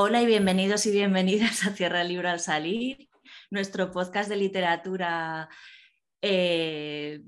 [0.00, 3.08] Hola y bienvenidos y bienvenidas a Tierra Libre al Salir,
[3.50, 5.48] nuestro podcast de literatura.
[6.22, 7.20] Eh...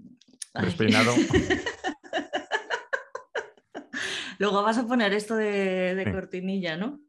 [0.55, 1.13] Despeinado.
[4.39, 7.01] Luego vas a poner esto de, de cortinilla, ¿no?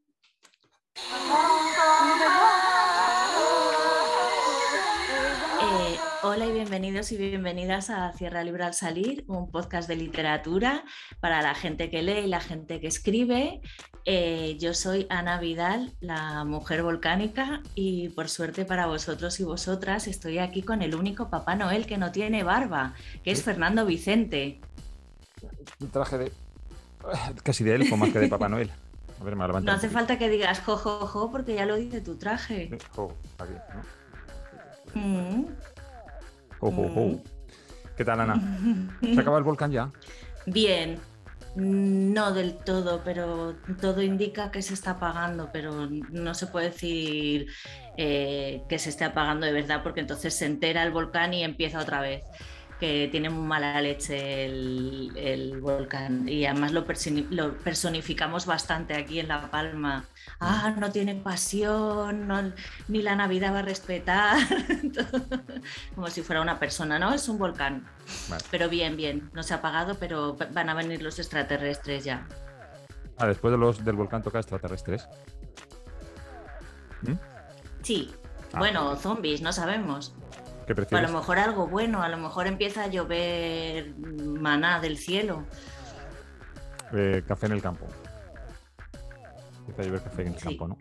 [6.24, 10.84] Hola y bienvenidos y bienvenidas a Cierra Libre al Salir, un podcast de literatura
[11.20, 13.60] para la gente que lee y la gente que escribe.
[14.06, 20.06] Eh, yo soy Ana Vidal, la mujer volcánica, y por suerte para vosotros y vosotras
[20.06, 22.94] estoy aquí con el único Papá Noel que no tiene barba,
[23.24, 24.62] que es Fernando Vicente.
[25.80, 26.32] Un traje de...
[27.44, 28.70] casi de elfo más que de Papá Noel.
[29.20, 32.70] A ver, me no hace falta que digas jo, porque ya lo dice tu traje.
[32.96, 34.02] Jo, aquí, ¿no?
[34.94, 35.46] Mm.
[36.62, 37.16] Mm.
[37.98, 38.36] ¿Qué tal, Ana?
[39.02, 39.90] ¿Se acaba el volcán ya?
[40.46, 41.00] Bien,
[41.56, 47.48] no del todo, pero todo indica que se está apagando, pero no se puede decir
[47.98, 51.80] eh, que se esté apagando de verdad, porque entonces se entera el volcán y empieza
[51.80, 52.24] otra vez
[52.82, 56.84] que tiene muy mala leche el, volcán y además lo,
[57.64, 60.06] personificamos bastante aquí en La Palma.
[60.40, 62.56] Ah, no tiene pasión,
[62.88, 64.36] ni la Navidad va a respetar,
[65.96, 67.14] como si fuera una persona, ¿no?
[67.14, 67.88] Es un volcán.
[68.50, 72.28] Pero bien, bien, no se ha apagado, pero van a venir los extraterrestres ya.
[73.20, 75.08] Ah, después de los, del volcán toca extraterrestres.
[77.04, 77.14] ¿Mm?
[77.84, 78.10] Sí,
[78.54, 78.58] ah.
[78.58, 80.16] bueno, zombies, no sabemos
[80.92, 85.46] a lo mejor algo bueno, a lo mejor empieza a llover maná del cielo.
[86.94, 87.88] Eh, café en el campo.
[89.60, 90.78] Empieza a llover café en el campo, ¿no?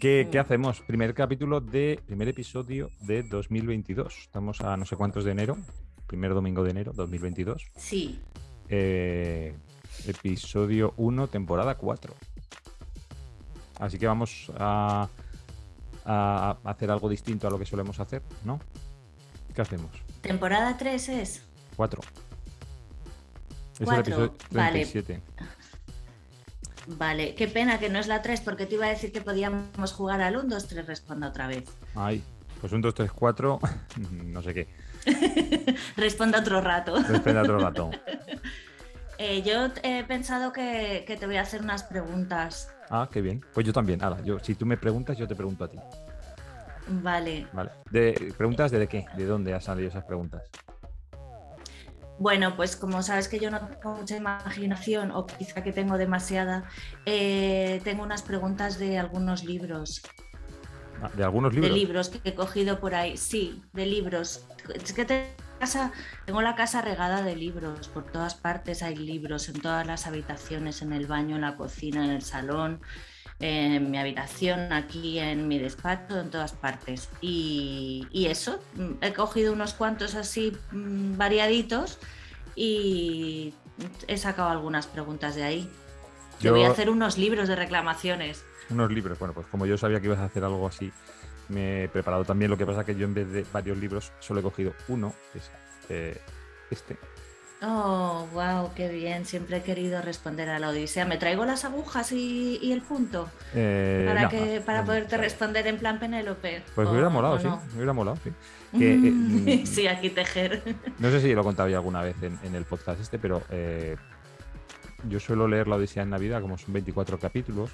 [0.00, 0.38] ¿Qué, mm.
[0.38, 0.80] hacemos?
[0.80, 4.18] Primer capítulo de, primer episodio de 2022.
[4.18, 5.56] Estamos a no sé cuántos de enero,
[6.06, 7.70] primer domingo de enero 2022.
[7.76, 8.20] Sí.
[8.68, 9.54] Eh,
[10.06, 12.14] episodio 1, temporada 4.
[13.80, 15.08] Así que vamos a,
[16.04, 18.60] a, hacer algo distinto a lo que solemos hacer, ¿no?
[19.54, 19.90] ¿Qué hacemos?
[20.20, 21.42] ¿Temporada 3 es?
[21.76, 22.00] 4.
[23.78, 25.20] Es el episodio 37.
[26.86, 26.96] Vale.
[26.98, 27.34] vale.
[27.34, 30.20] qué pena que no es la 3 porque te iba a decir que podíamos jugar
[30.20, 31.64] al 1, 2, 3, responda otra vez.
[31.94, 32.22] Ay,
[32.60, 33.60] pues 1, 2, 3, 4,
[34.24, 34.68] no sé qué.
[35.96, 36.96] Responda otro rato.
[36.96, 37.90] Responda otro rato.
[39.18, 42.70] eh, yo he pensado que, que, te voy a hacer unas preguntas.
[42.90, 43.44] Ah, qué bien.
[43.52, 44.02] Pues yo también.
[44.02, 45.78] Ahora, yo, si tú me preguntas, yo te pregunto a ti.
[46.88, 47.46] Vale.
[47.52, 47.70] Vale.
[47.90, 49.06] De, ¿Preguntas de qué?
[49.16, 50.42] ¿De dónde han salido esas preguntas?
[52.18, 56.64] Bueno, pues como sabes que yo no tengo mucha imaginación o quizá que tengo demasiada,
[57.06, 60.02] eh, tengo unas preguntas de algunos libros.
[61.02, 61.70] Ah, ¿De algunos libros?
[61.70, 64.46] De libros que he cogido por ahí, sí, de libros.
[64.72, 65.26] Es que tengo,
[66.24, 70.82] tengo la casa regada de libros, por todas partes hay libros, en todas las habitaciones,
[70.82, 72.80] en el baño, en la cocina, en el salón,
[73.40, 77.08] en mi habitación, aquí en mi despacho, en todas partes.
[77.20, 78.60] Y, eso,
[79.00, 81.98] he cogido unos cuantos así mm, variaditos
[82.54, 83.54] y
[84.06, 85.70] he sacado algunas preguntas de ahí.
[86.40, 88.44] Yo voy a hacer unos libros de reclamaciones.
[88.70, 90.92] Unos libros, bueno, pues como yo sabía que ibas a hacer algo así,
[91.48, 92.50] me he preparado también.
[92.50, 95.38] Lo que pasa que yo en vez de varios libros solo he cogido uno, que
[95.38, 95.50] es
[95.88, 96.20] eh,
[96.70, 96.96] este,
[97.66, 99.24] Oh, wow, qué bien.
[99.24, 101.06] Siempre he querido responder a la Odisea.
[101.06, 103.30] ¿Me traigo las agujas y, el punto?
[103.54, 106.62] Eh, para que, para poderte responder en plan Penélope.
[106.74, 107.46] Pues me hubiera molado, sí.
[107.46, 108.30] Me hubiera molado, sí.
[108.76, 110.60] Eh, sí, aquí tejer.
[110.98, 113.96] No sé si lo he contado ya alguna vez en, el podcast este, pero eh,
[115.08, 117.70] yo suelo leer la Odisea en Navidad, como son 24 capítulos,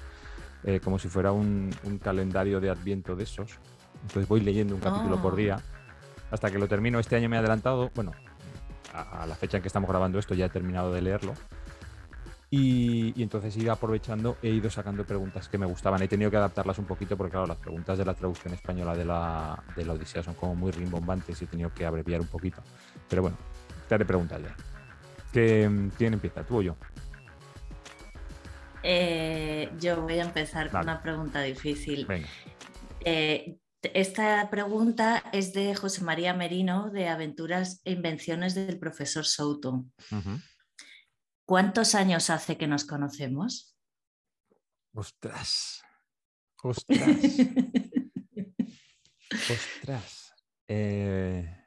[0.83, 1.71] como si fuera un,
[2.03, 3.57] calendario de adviento de esos.
[4.03, 5.37] Entonces voy leyendo un capítulo por oh.
[5.37, 5.59] día
[6.29, 6.99] hasta que lo termino.
[6.99, 8.11] Este año me he adelantado, bueno,
[8.93, 11.33] a, la fecha en que estamos grabando esto ya he terminado de leerlo.
[12.49, 16.01] Y, entonces he ido aprovechando, he ido sacando preguntas que me gustaban.
[16.01, 19.05] He tenido que adaptarlas un poquito porque, claro, las preguntas de la traducción española de
[19.05, 22.61] la, de la Odisea son como muy rimbombantes y he tenido que abreviar un poquito.
[23.07, 23.37] Pero bueno,
[23.87, 24.55] te haré preguntas ya.
[25.31, 26.75] ¿Quién empieza, tú o yo?
[28.83, 32.05] Eh, yo voy a empezar con una pregunta difícil.
[32.05, 32.27] Venga.
[32.99, 39.85] Eh, esta pregunta es de José María Merino de Aventuras e Invenciones del profesor Souto.
[41.45, 43.75] ¿Cuántos años hace que nos conocemos?
[44.93, 45.83] Ostras.
[46.63, 46.99] Ostras.
[49.49, 50.33] Ostras.
[50.67, 51.57] Eh,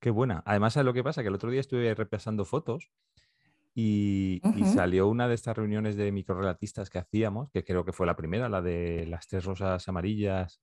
[0.00, 0.42] qué buena.
[0.46, 1.22] Además, ¿sabes lo que pasa?
[1.22, 2.90] Que el otro día estuve repasando fotos
[3.74, 4.40] y,
[4.72, 8.48] salió una de estas reuniones de microrelatistas que hacíamos, que creo que fue la primera,
[8.48, 10.60] la de las tres rosas amarillas,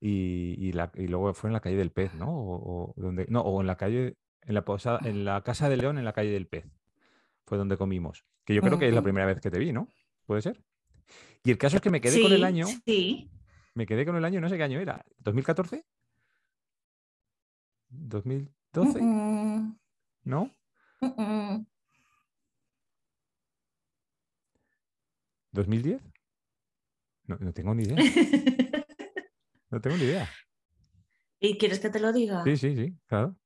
[0.00, 2.28] y, luego fue en la calle del pez, ¿no?
[2.30, 4.64] O, donde, no, o en la calle, en la,
[5.04, 6.66] en la Casa de León, en la calle del pez.
[7.46, 8.24] Fue donde comimos.
[8.44, 9.88] Que yo creo que es la primera vez que te vi, ¿no?
[10.26, 10.62] ¿Puede ser?
[11.42, 12.66] Y el caso es que me quedé con el año.
[12.84, 13.30] Sí.
[13.74, 15.04] Me quedé con el año, no sé qué año era.
[15.24, 15.84] ¿2014?
[17.90, 19.76] ¿2012?
[20.24, 20.50] ¿No?
[25.52, 26.00] ¿2010?
[27.26, 27.96] No, no tengo ni idea.
[29.70, 30.28] No tengo ni idea.
[31.38, 32.42] ¿Y quieres que te lo diga?
[32.44, 33.36] Sí, sí, sí, claro.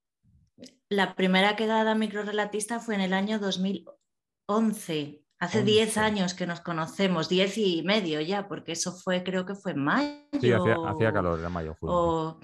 [0.88, 5.20] La primera quedada microrelatista fue en el año 2011.
[5.38, 9.54] Hace 10 años que nos conocemos, 10 y medio ya, porque eso fue, creo que
[9.54, 10.16] fue en mayo.
[10.40, 12.38] Sí, hacía, calor, era mayo, julio.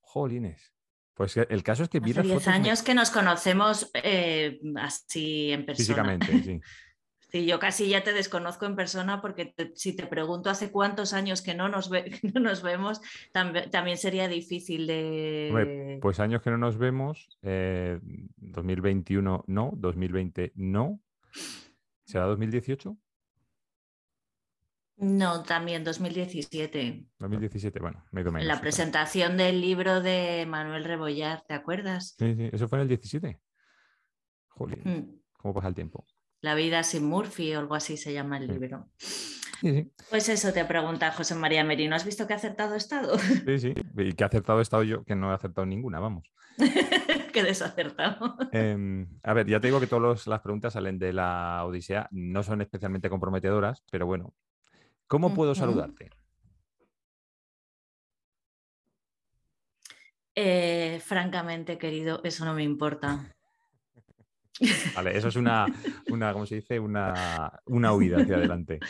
[0.00, 0.72] Jolines.
[1.14, 5.66] Pues el caso es que vi Hace 10 años que nos conocemos eh, así en
[5.66, 5.84] persona.
[5.84, 6.60] Físicamente, sí.
[7.34, 11.42] Sí, yo casi ya te desconozco en persona porque si te pregunto hace cuántos años
[11.42, 11.90] que no nos,
[12.40, 13.00] nos vemos,
[13.32, 15.98] también sería difícil de...
[16.00, 21.00] pues años que no nos vemos, 2021 eh, no, 2020 no.
[22.04, 22.96] ¿Será 2018?
[24.98, 27.04] No, también 2017.
[27.18, 28.42] 2017, bueno, me menos.
[28.42, 32.14] En la presentación del libro de Manuel Rebollar, ¿te acuerdas?
[32.16, 33.40] Sí, sí, eso fue en el 17.
[34.50, 35.20] Joder, mm.
[35.36, 36.06] ¿cómo pasa el tiempo?
[36.44, 38.86] La vida sin Murphy o algo así se llama el libro.
[40.10, 41.96] Pues eso te pregunta José María Merino.
[41.96, 43.18] ¿Has visto que ha acertado estado?
[43.18, 43.74] Sí, sí.
[43.96, 46.30] Y que ha acertado estado yo, que no he acertado ninguna, vamos.
[47.32, 48.36] Qué desacertado.
[48.52, 52.42] Em, a ver, ya te digo que todas las preguntas salen de la Odisea, no
[52.42, 54.34] son especialmente comprometedoras, pero bueno.
[55.06, 56.10] ¿Cómo puedo saludarte?
[60.34, 63.34] Eh, francamente, querido, eso no me importa.
[64.94, 65.66] Vale, eso es una,
[66.08, 66.78] una ¿cómo se dice?
[66.78, 68.80] Una, una huida hacia adelante.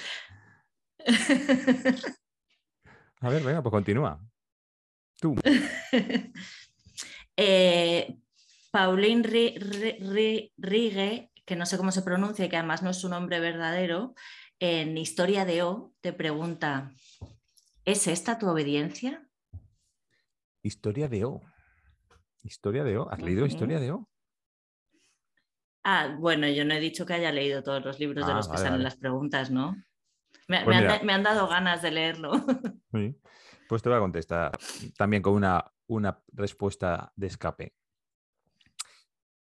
[3.20, 4.20] A ver, venga, pues continúa.
[5.20, 5.34] Tú.
[7.36, 8.16] Eh,
[8.70, 9.24] Pauline
[10.56, 14.14] Rigue, que no sé cómo se pronuncia y que además no es su nombre verdadero,
[14.60, 16.92] en Historia de O te pregunta,
[17.84, 19.28] ¿es esta tu obediencia?
[20.62, 21.40] Historia de O.
[22.44, 23.10] Historia de O.
[23.10, 24.08] ¿Has leído Historia de O?
[25.84, 28.48] Ah, bueno, yo no he dicho que haya leído todos los libros de ah, los
[28.48, 29.76] que salen las preguntas, ¿no?
[30.48, 32.32] Me, pues han, dado ganas de leerlo.
[33.66, 34.52] Pues te voy a contestar
[34.96, 37.74] también con una, una respuesta de escape.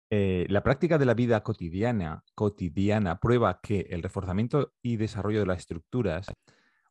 [0.09, 5.47] Eh, la práctica de la vida cotidiana, cotidiana prueba que el reforzamiento y desarrollo de
[5.47, 6.29] las estructuras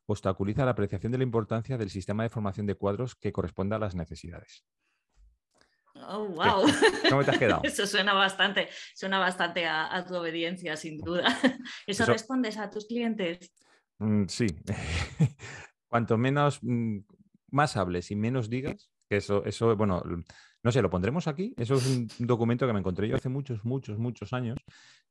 [0.06, 3.80] obstaculiza la apreciación de la importancia del sistema de formación de cuadros que corresponda a
[3.80, 4.64] las necesidades.
[6.08, 6.64] Oh, wow.
[7.10, 7.60] ¿Cómo te has quedado?
[7.64, 11.24] Eso suena bastante, suena bastante a, tu obediencia, sin duda.
[11.86, 13.52] ¿Eso, respondes a tus clientes?
[13.98, 14.46] Mm, sí.
[15.88, 16.98] Cuanto menos, mm,
[17.50, 20.02] más hables y menos digas, que eso, eso, bueno,
[20.62, 21.54] no sé, lo pondremos aquí.
[21.56, 24.58] Eso es un documento que me encontré yo hace muchos, muchos, muchos años,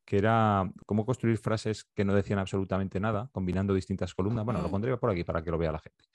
[0.06, 4.46] que era cómo construir frases que no decían absolutamente nada, combinando distintas columnas.
[4.46, 6.06] Bueno, lo pondré por aquí para que lo vea la gente.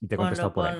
[0.00, 0.78] Y te contesto por ahí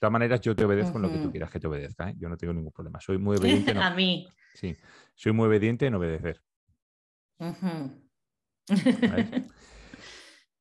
[0.00, 2.08] todas maneras, yo te obedezco en lo que tú quieras que te obedezca.
[2.08, 2.14] ¿eh?
[2.16, 3.00] Yo no tengo ningún problema.
[3.00, 3.72] Soy muy obediente.
[3.78, 4.26] a mí.
[4.54, 4.74] Sí,
[5.14, 6.40] soy muy obediente en obedecer.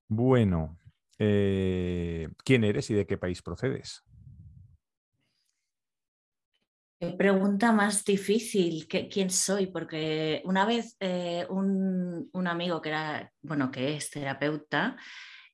[0.08, 0.78] bueno,
[1.18, 4.04] eh, ¿quién eres y de qué país procedes?
[7.18, 9.68] Pregunta más difícil, ¿quién soy?
[9.68, 14.98] Porque una vez eh, un, amigo que era, bueno, que es terapeuta,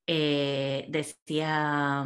[0.07, 2.03] decía,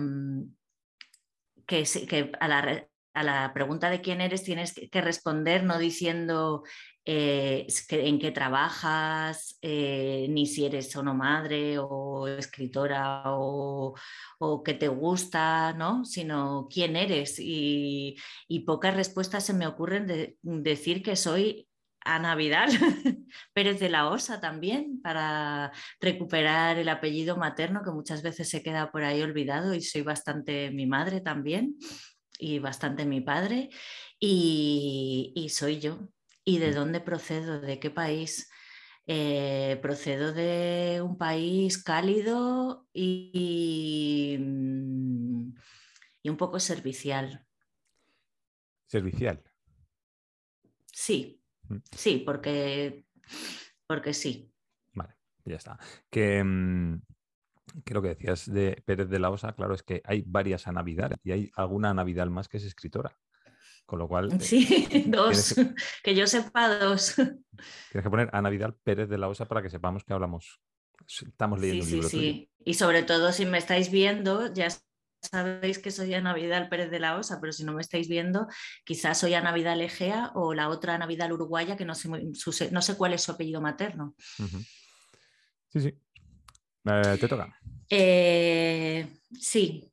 [1.70, 6.64] mm, que, a, la, pregunta de quién eres tienes que responder no diciendo
[7.06, 13.96] eh, en qué trabajas, eh, ni si eres o no madre o escritora o,
[14.40, 16.06] o qué te gusta, ¿no?
[16.06, 17.38] sino quién eres.
[17.40, 18.18] Y,
[18.66, 21.69] pocas respuestas se me ocurren de decir que soy
[22.02, 22.70] Ana Vidal
[23.54, 28.92] Pérez de la Osa también, para recuperar el apellido materno que muchas veces se queda
[28.92, 31.78] por ahí olvidado y soy bastante mi madre también
[32.38, 33.70] y bastante mi padre
[34.20, 36.10] y, soy yo.
[36.44, 36.74] ¿Y de mm.
[36.74, 37.60] dónde procedo?
[37.60, 38.50] ¿De qué país?
[39.06, 44.38] Eh, procedo de un país cálido y,
[46.22, 47.46] y un poco servicial.
[48.88, 49.44] ¿Servicial?
[50.92, 51.39] Sí,
[51.92, 53.06] Sí, porque,
[53.88, 54.52] porque sí.
[54.94, 55.80] Vale, ya está.
[56.10, 57.02] Que, mm,
[57.92, 61.18] lo que decías de Pérez de la Osa, claro, es que hay varias Ana Vidal
[61.24, 63.16] y hay alguna Ana Vidal más que es escritora.
[63.86, 64.32] Con lo cual.
[64.34, 65.56] Eh, sí, dos.
[66.04, 66.14] Que...
[66.14, 67.16] yo sepa dos.
[67.92, 70.62] Tienes que poner Ana Vidal Pérez de la Osa para que sepamos que hablamos.
[71.08, 72.10] Estamos leyendo un libro.
[72.10, 72.52] Sí, sí.
[72.64, 74.68] Y sobre todo, si me estáis viendo, ya
[75.22, 78.48] sabéis que soy Ana Vidal Pérez de la Osa, pero si no me estáis viendo,
[78.84, 82.10] quizás soy Ana Vidal Egea o la otra Ana Vidal uruguaya, que no sé,
[82.72, 84.16] no sé cuál es su apellido materno.
[85.70, 86.00] Sí, sí.
[86.86, 87.56] Eh, te toca.
[87.90, 89.08] Eh,
[89.40, 89.92] sí.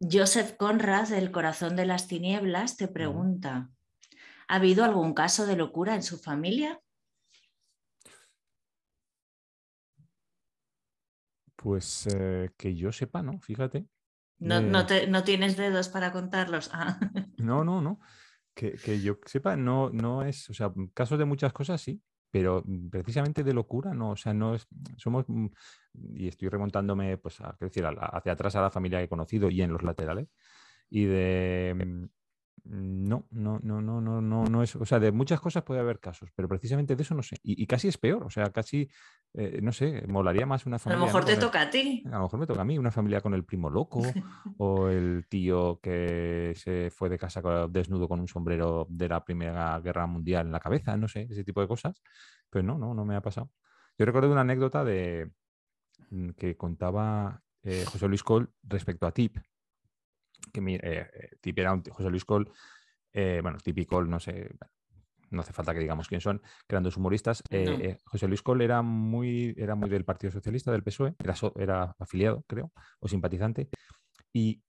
[0.00, 3.70] Joseph Conrad, El corazón de las tinieblas, te pregunta,
[4.46, 6.80] ¿ha habido algún caso de locura en su familia?
[11.60, 13.40] Pues eh, que yo sepa, ¿no?
[13.40, 13.86] Fíjate.
[14.38, 16.70] No, no, Eh, te- no tienes dedos para contarlos.
[16.72, 16.98] Ah.
[17.38, 18.00] No, no, no.
[18.54, 22.62] Que, que yo sepa, no, no es, o sea, casos de muchas cosas sí, pero
[22.64, 25.46] mm, precisamente de locura no, o sea, no es, somos, mm,
[26.14, 29.48] y estoy remontándome, pues, a, decir, a hacia atrás a la familia que he conocido
[29.50, 30.28] y en los laterales,
[30.90, 32.04] y de, mm,
[32.68, 35.98] no, no, no, no, no, no, no es, o sea, de muchas cosas puede haber
[36.00, 38.88] casos, pero precisamente de eso no sé, y, y casi es peor, o sea, casi,
[39.34, 41.04] eh, no sé, molaría más una A lo familia.
[41.06, 42.02] mejor te el- toca a ti.
[42.06, 44.00] a lo mejor me toca a mí, una familia con el primo loco
[44.58, 49.80] o el tío que se fue de casa desnudo con un sombrero de la Primera
[49.80, 52.02] Guerra Mundial en la cabeza, no sé, ese tipo de cosas.
[52.50, 53.50] Pero no, no, no me ha pasado.
[53.98, 55.30] Yo recuerdo una anécdota de
[56.10, 59.36] mm, que contaba eh, José Luis Col respecto a Tip,
[60.52, 60.80] que mi- eh,
[61.12, 62.50] eh, Tip era un José Luis Col,
[63.12, 64.50] eh, bueno, Tip y Col, no sé,
[65.30, 67.42] no hace falta que digamos quién son, que eran dos humoristas.
[67.50, 68.00] Eh, No.
[68.06, 71.94] José Luis Col era muy, era muy del Partido Socialista, del PSOE, era, so- era
[71.98, 73.68] afiliado, creo, o simpatizante.
[74.32, 74.62] Y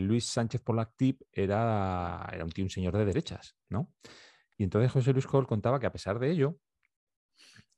[0.00, 3.92] Luis Sánchez Polactip era, era un tío, un señor de derechas, ¿no?
[4.56, 6.56] Y entonces José Luis Col contaba que a pesar de ello,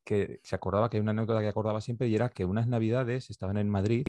[0.04, 3.28] que se acordaba que hay una anécdota que acordaba siempre y era que unas navidades
[3.30, 4.06] estaban en Madrid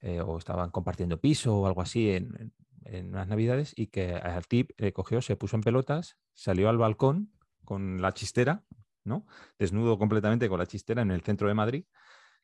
[0.00, 2.52] eh, o estaban compartiendo piso o algo así en, en-
[2.84, 7.32] en unas navidades y que al tip cogió, se puso en pelotas, salió al balcón
[7.64, 8.64] con la chistera,
[9.04, 9.26] ¿no?
[9.58, 11.84] Desnudo completamente con la chistera en el centro de Madrid,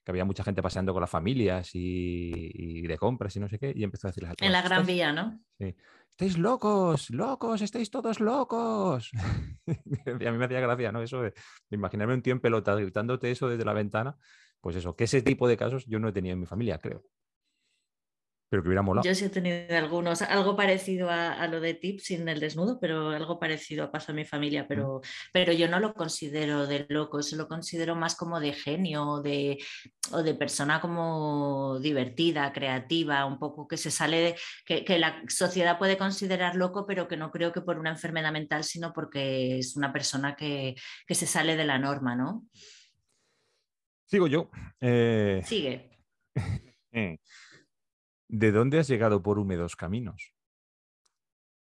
[0.05, 3.59] que había mucha gente paseando con las familias y, y de compras y no sé
[3.59, 5.41] qué, y empezó a decirles En la Gran "Estáis- Vía, ¿no?
[5.59, 5.75] Sí.
[6.11, 9.11] Estáis locos, locos, estáis todos locos.
[9.67, 11.01] a mí me hacía gracia, ¿no?
[11.01, 14.19] Eso de, de imaginarme un tío en pelota gritándote eso desde la ventana.
[14.61, 17.03] Pues eso, que ese tipo de casos yo no he tenido en mi familia, creo.
[18.49, 19.05] Pero que hubiera molado.
[19.05, 22.79] Yo sí he tenido algunos, algo parecido a, a lo de Tip sin el desnudo,
[22.79, 25.01] pero algo parecido pasó a mi familia, pero,
[25.33, 29.23] pero yo no lo considero de loco, eso lo considero más como de genio o
[29.23, 29.59] de,
[30.13, 35.23] o de persona como divertida, creativa, un poco que se sale de, que, que la
[35.29, 39.59] sociedad puede considerar loco, pero que no creo que por una enfermedad mental, sino porque
[39.59, 40.75] es una persona que,
[41.07, 42.47] que se sale de la norma, ¿no?
[44.07, 44.51] Sigo yo.
[44.81, 45.91] Eh, Sigue.
[48.29, 50.35] ¿De dónde has llegado por húmedos caminos?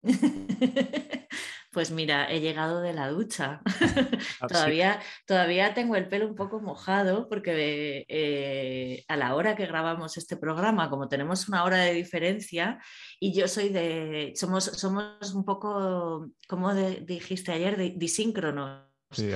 [1.72, 3.60] Pues mira, he llegado de la ducha.
[4.40, 4.54] Ah, sí.
[4.54, 10.16] todavía, todavía tengo el pelo un poco mojado porque eh, a la hora que grabamos
[10.16, 12.78] este programa, como tenemos una hora de diferencia,
[13.20, 18.84] y yo soy de, somos, somos un poco, como de- dijiste ayer, disíncronos.
[19.10, 19.30] Sí,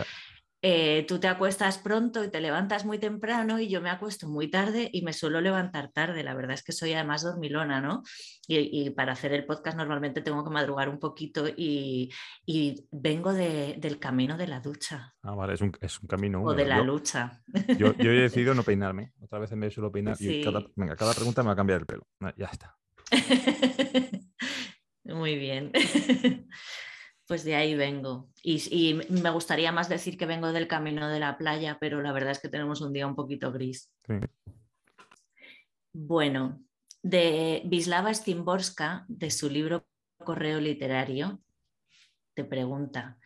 [0.63, 4.51] Eh, tú te acuestas pronto y te levantas muy temprano y yo me acuesto muy
[4.51, 6.23] tarde y me suelo levantar tarde.
[6.23, 8.03] La verdad es que soy además dormilona, ¿no?
[8.47, 12.11] Y, y para hacer el podcast normalmente tengo que madrugar un poquito y,
[12.45, 16.43] y vengo de- del camino de la ducha ah, vale, es un, es un camino
[16.43, 17.41] o de la Yo- lucha.
[17.79, 19.13] Yo, yo he decidido no peinarme.
[19.23, 20.17] Otra vez me suelo peinar.
[20.21, 20.67] Y cada, Sí.
[20.77, 22.07] venga, cada pregunta me va a cambiar el pelo.
[22.21, 22.77] Ah, Ya está.
[25.05, 25.73] Muy bien.
[27.31, 28.29] Pues de ahí vengo.
[28.43, 32.11] Y, y me gustaría más decir que vengo del camino de la playa, pero la
[32.11, 33.89] verdad es que tenemos un día un poquito gris.
[34.05, 34.15] Sí.
[35.93, 36.61] Bueno,
[37.05, 39.87] de Wisława Szymborska, de su libro
[40.19, 41.41] Correo Literario,
[42.35, 43.17] te pregunta,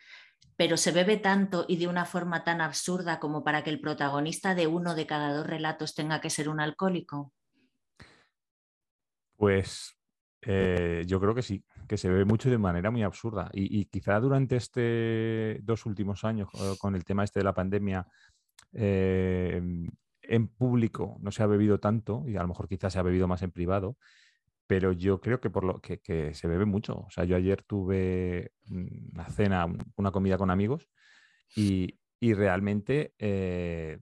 [0.55, 4.53] ¿pero se bebe tanto y de una forma tan absurda como para que el protagonista
[4.53, 7.33] de uno de cada dos relatos tenga que ser un alcohólico?
[9.35, 9.97] Pues
[10.43, 13.49] eh, yo creo que sí, que se ve mucho de manera muy absurda.
[13.53, 16.49] Y, quizá durante este dos últimos años,
[16.79, 18.07] con el tema este de la pandemia,
[18.73, 19.61] eh,
[20.21, 23.27] en público no se ha bebido tanto, y a lo mejor quizás se ha bebido
[23.27, 23.97] más en privado,
[24.67, 25.99] pero yo creo que por lo que,
[26.33, 26.95] se bebe mucho.
[27.07, 30.87] O sea, yo ayer tuve una cena, un- una comida con amigos,
[31.55, 33.99] y, y realmente eh,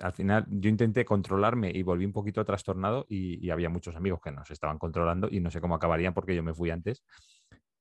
[0.00, 4.32] al final yo intenté controlarme y volví un poquito trastornado y, había muchos amigos que
[4.32, 7.04] nos estaban controlando y no sé cómo acabarían porque yo me fui antes.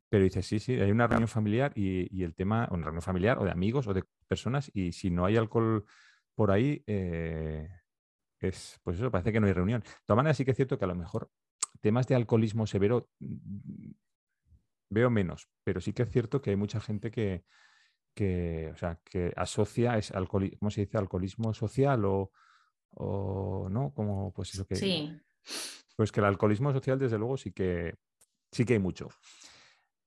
[0.10, 3.40] Pero dice, sí, sí, hay una reunión familiar y, y el tema, una reunión familiar
[3.40, 5.86] o de amigos o de personas y si no hay alcohol
[6.36, 7.68] por ahí, eh,
[8.40, 9.82] es, pues eso, parece que no hay reunión.
[9.82, 11.30] De todas maneras, sí que es cierto que a lo mejor
[11.82, 13.92] temas de alcoholismo severo mm,
[14.90, 17.44] veo menos, pero sí que es cierto que hay mucha gente que,
[18.16, 20.98] que, o sea, que asocia, es alcoholi- ¿cómo se dice?
[20.98, 22.32] Alcoholismo social o,
[22.92, 24.76] o no, como pues eso que...
[24.76, 25.22] Sí,
[25.96, 27.96] Pues que el alcoholismo social, desde luego, sí que,
[28.52, 29.10] sí que hay mucho.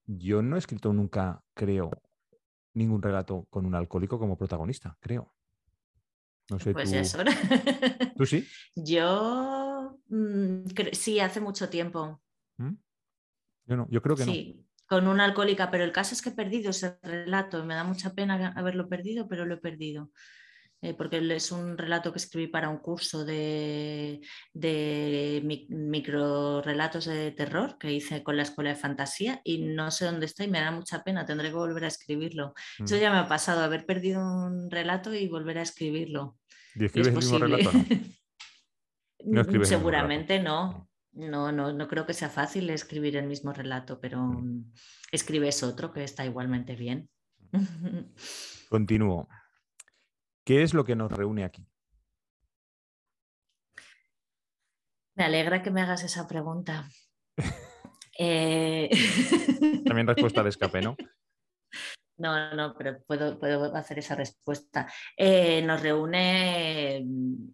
[0.07, 1.91] Yo no he escrito nunca, creo,
[2.75, 5.33] ningún relato con un alcohólico como protagonista, creo.
[6.51, 6.97] No sé, Pues tú...
[6.97, 7.19] eso.
[8.17, 8.45] ¿Tú sí?
[8.75, 12.21] Yo mm, cre- sí, hace mucho tiempo.
[12.57, 12.75] ¿Mm?
[13.67, 14.33] Yo no, yo creo que no.
[14.89, 17.65] Con una alcohólica, pero el caso es que he perdido ese relato.
[17.65, 20.11] Me da mucha pena haberlo perdido, pero lo he perdido.
[20.81, 24.21] Eh, porque es un relato que escribí para un curso de,
[24.55, 30.05] de mi- microrelatos de terror que hice con la Escuela de Fantasía y no sé
[30.05, 31.27] dónde está y me da mucha pena.
[31.27, 32.55] Tendré que volver a escribirlo.
[32.79, 32.99] Eso Mm.
[33.01, 36.39] ya me ha pasado, haber perdido un relato y volver a escribirlo.
[36.77, 37.73] ¿Y Y escribes es el mismo relato?
[37.73, 37.79] No,
[39.25, 40.88] No escribes el mismo Seguramente no.
[41.19, 44.73] No, no, no creo que sea fácil escribir el mismo relato, pero mm,
[45.11, 47.11] escribes otro que está igualmente bien.
[48.69, 49.29] Continúo.
[50.45, 51.67] ¿Qué es lo que nos reúne aquí?
[55.17, 56.89] Me alegra que me hagas esa pregunta.
[58.21, 58.91] Eh,
[59.87, 60.97] También respuesta de escape, ¿no?
[62.17, 64.93] No, no, pero puedo, puedo hacer esa respuesta.
[65.17, 67.49] Eh, nos reúne, mm,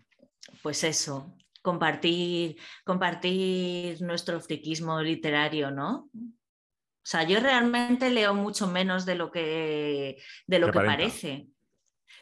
[0.63, 6.11] pues eso, compartir, compartir nuestro friquismo literario, ¿no?
[6.15, 11.47] O sea, yo realmente leo mucho menos de lo que, de lo Que parece.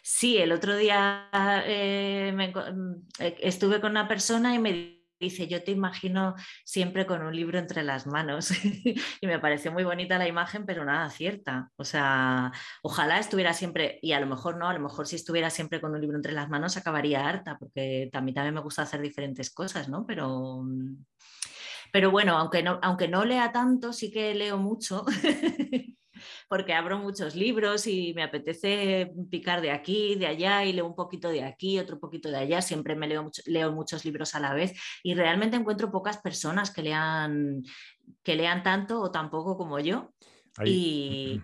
[0.01, 1.29] Sí, el otro día
[1.67, 7.07] eh, me mm, eh, estuve con una persona y me dice, yo te imagino siempre
[7.07, 8.51] con un libro entre las manos.
[9.21, 11.71] y me pareció muy bonita la imagen, pero nada cierta.
[11.77, 12.53] O sea,
[12.83, 15.93] ojalá estuviera siempre, y a lo mejor no, a lo mejor si estuviera siempre con
[15.93, 19.89] un libro entre las manos acabaría harta, porque a también me gusta hacer diferentes cosas,
[19.89, 20.07] ¿no?
[20.07, 21.05] Pero, mm,
[21.93, 25.05] pero bueno, aunque no, aunque no lea tanto, sí que leo mucho.
[26.49, 30.95] porque abro muchos libros y me apetece picar de aquí, de allá y leo un
[30.95, 32.63] poquito de aquí, otro poquito de allá.
[32.63, 36.71] Siempre me leo, mucho- leo muchos libros a la vez y realmente encuentro pocas personas
[36.71, 37.63] que lean,
[38.23, 40.13] que lean tanto o tan poco como yo.
[40.59, 41.41] Ahí-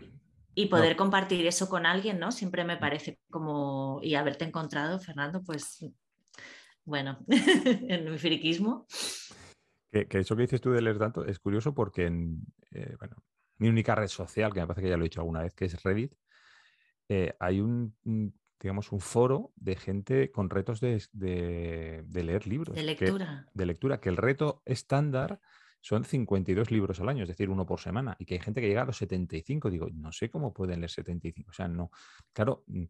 [0.55, 2.33] Y, y poder compartir eso con alguien, ¿no?
[2.33, 5.85] Siempre me parece como, y haberte encontrado, Fernando, pues
[6.85, 8.87] bueno, en mi friquismo.
[9.93, 12.41] Que, que eso que dices tú de leer tanto es curioso porque en,
[12.73, 13.17] eh, bueno,
[13.59, 15.67] mi única red social, que me parece que ya lo he dicho alguna vez, que
[15.67, 16.15] es Reddit,
[17.09, 22.47] eh, hay un, un, digamos, un foro de gente con retos de, de- de leer
[22.47, 22.77] libros.
[22.77, 23.47] De que- lectura.
[23.53, 25.41] de lectura, que el reto estándar
[25.81, 28.67] son 52 libros al año, es decir, uno por semana, y que hay gente que
[28.69, 29.71] llega a los 75.
[29.71, 31.51] Digo, no sé cómo pueden leer 75.
[31.51, 31.91] O sea, no.
[32.33, 32.85] Claro, mm,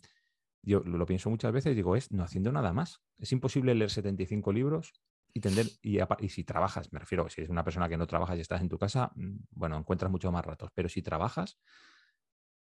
[0.62, 3.00] yo lo lo pienso muchas veces, digo, es no haciendo nada más.
[3.18, 4.92] Es imposible leer 75 libros
[5.38, 8.40] y tender, y, si trabajas, me refiero, si eres una persona que no trabajas y
[8.40, 11.59] estás en tu casa, mm, bueno, encuentras mucho más ratos, pero si trabajas,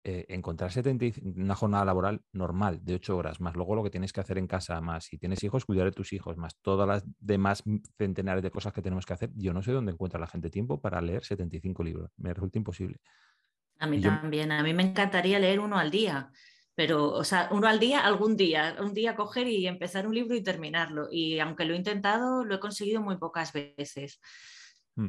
[0.03, 4.13] eh, encontrar 75 una jornada laboral normal de 8 horas, más luego lo que tienes
[4.13, 7.03] que hacer en casa, más si tienes hijos, cuidar de tus hijos, más todas las
[7.19, 7.63] demás
[7.97, 10.79] centenares de cosas que tenemos que hacer, yo no sé dónde encuentra la gente tiempo
[10.79, 12.11] para leer 75 libros.
[12.15, 12.99] Me resulta imposible.
[13.79, 16.31] A mí yo- también, a mí me encantaría leer uno al día,
[16.77, 20.35] pero, o sea, uno al día, algún día, un día coger y empezar un libro
[20.35, 21.07] y terminarlo.
[21.09, 24.21] Y aunque lo he intentado, lo he conseguido muy pocas veces.
[24.93, 25.07] Mm.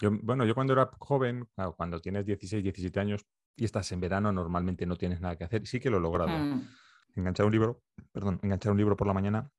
[0.00, 3.26] Yo, bueno, yo cuando era joven, cuando tienes 16, 17 años
[3.56, 5.66] y estás en verano, normalmente no tienes nada que hacer.
[5.66, 6.38] Sí que lo he logrado.
[6.38, 6.68] Mm,
[7.16, 9.50] enganchar un libro, perdón, enganchar un libro por la mañana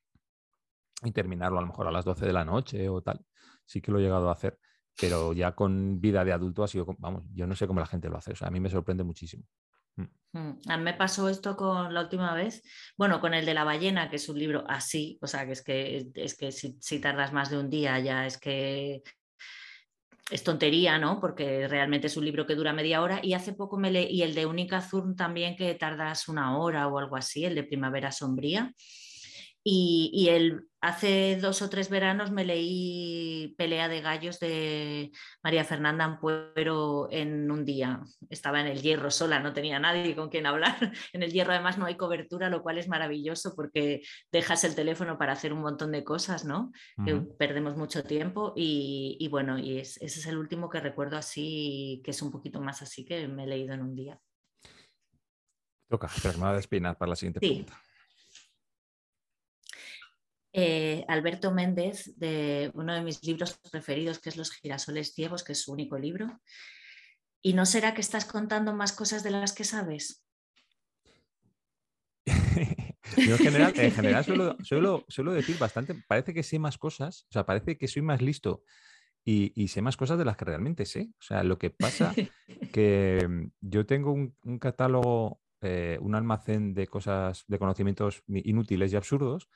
[1.03, 3.19] y terminarlo a lo mejor a las 12 de la noche o tal.
[3.65, 4.57] Sí que lo he llegado a hacer,
[4.99, 8.09] pero ya con vida de adulto ha sido, vamos, yo no sé cómo la gente
[8.09, 9.43] lo hace, o sea, a mí me sorprende muchísimo.
[10.33, 10.51] mm.
[10.67, 12.63] A mí me pasó esto con la última vez,
[12.97, 15.63] bueno, con el de la ballena, que es un libro así, o sea, que es
[15.63, 19.03] que, es que si, si tardas más de un día ya es que
[20.29, 21.19] es tontería, ¿no?
[21.19, 24.21] Porque realmente es un libro que dura media hora y hace poco me leí, y
[24.21, 28.11] el de Única Zurn también que tardas una hora o algo así, el de Primavera
[28.11, 28.73] Sombría.
[29.71, 30.29] Y,
[30.81, 35.11] hace dos o tres veranos me leí Pelea de Gallos de
[35.43, 38.01] María Fernanda Ampuero en un día.
[38.29, 40.75] Estaba en el hierro sola, no tenía nadie con quien hablar.
[41.13, 44.01] En el hierro además no hay cobertura, lo cual es maravilloso porque
[44.31, 46.71] dejas el teléfono para hacer un montón de cosas, ¿no?
[47.05, 51.17] que perdemos mucho tiempo y, y bueno, y es- ese es el último que recuerdo
[51.17, 54.19] así, que es un poquito más así que me he leído en un día.
[55.89, 57.47] Toca, espera, me voy a despinar para la siguiente Sí.
[57.47, 57.79] pregunta.
[60.53, 65.51] Eh, Alberto Méndez, de uno de mis libros preferidos, que es Los girasoles ciegos, que
[65.53, 66.39] es su único libro.
[67.41, 70.25] ¿Y no será que estás contando más cosas de las que sabes?
[73.25, 77.25] Yo en general, en general suelo, suelo- suelo decir bastante, parece que sé más cosas,
[77.29, 78.63] o sea, parece que soy más listo
[79.25, 81.09] y, y sé más cosas de las que realmente sé.
[81.19, 82.13] O sea, lo que pasa
[82.73, 88.41] que mm, yo tengo un, un catálogo, eh, un almacén de cosas, de conocimientos mi-
[88.45, 89.49] inútiles y absurdos,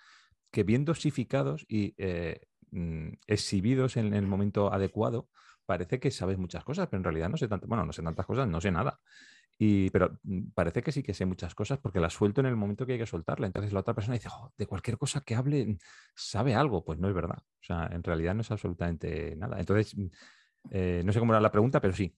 [0.53, 5.29] que bien dosificados y eh, mm, exhibidos en el momento adecuado,
[5.65, 8.25] parece que sabes muchas cosas, pero en realidad no sé tantas, bueno, no sé tantas
[8.27, 8.99] cosas, no sé nada.
[9.57, 12.55] Y, pero mm, parece que sí que sé muchas cosas porque las suelto en el
[12.55, 13.47] momento que hay que soltarla.
[13.47, 15.77] Entonces la otra persona dice, de cualquier cosa que hable, mm,
[16.15, 16.85] sabe algo.
[16.85, 17.39] Pues no es verdad.
[17.39, 19.59] O sea, en realidad no es absolutamente nada.
[19.59, 19.95] Entonces,
[20.71, 22.15] eh, no sé cómo era la pregunta, pero sí.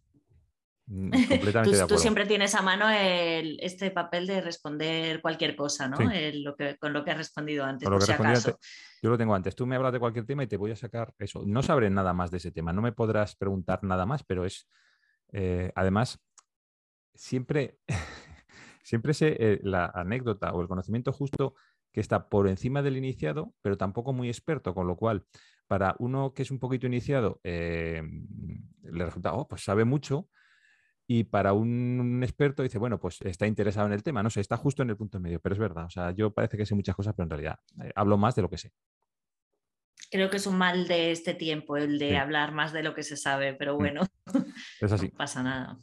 [1.30, 5.98] Completamente tú, tú, siempre tienes a mano el, este papel de responder cualquier cosa, ¿no?
[5.98, 7.90] lo que, con lo que has respondido antes.
[7.90, 8.60] Por si acaso.
[9.02, 9.56] yo lo tengo antes.
[9.56, 11.44] Tú me hablas de cualquier tema y te voy a sacar eso.
[11.46, 12.72] No sabré nada más de ese tema.
[12.72, 14.70] No me podrás preguntar nada más, pero es.
[15.32, 16.20] Eh, además,
[17.16, 17.80] siempre,
[18.84, 21.56] siempre sé eh, la anécdota o el conocimiento justo
[21.92, 25.26] que está por encima del iniciado, pero tampoco muy experto, con lo cual,
[25.66, 28.04] para uno que es un poquito iniciado, eh,
[28.84, 30.28] le resulta, oh, pues sabe mucho,
[31.08, 34.58] y para un, experto dice, bueno, pues está interesado en el tema, no sé, está
[34.58, 36.96] justo en el punto medio, pero es verdad, o sea, yo parece que sé muchas
[36.96, 38.72] cosas, pero en realidad eh, hablo más de lo que sé.
[40.12, 43.04] Creo que es un mal de este tiempo, el de hablar más de lo que
[43.04, 43.78] se sabe, pero mm.
[43.78, 44.02] bueno,
[44.82, 45.08] es así.
[45.08, 45.78] no pasa nada.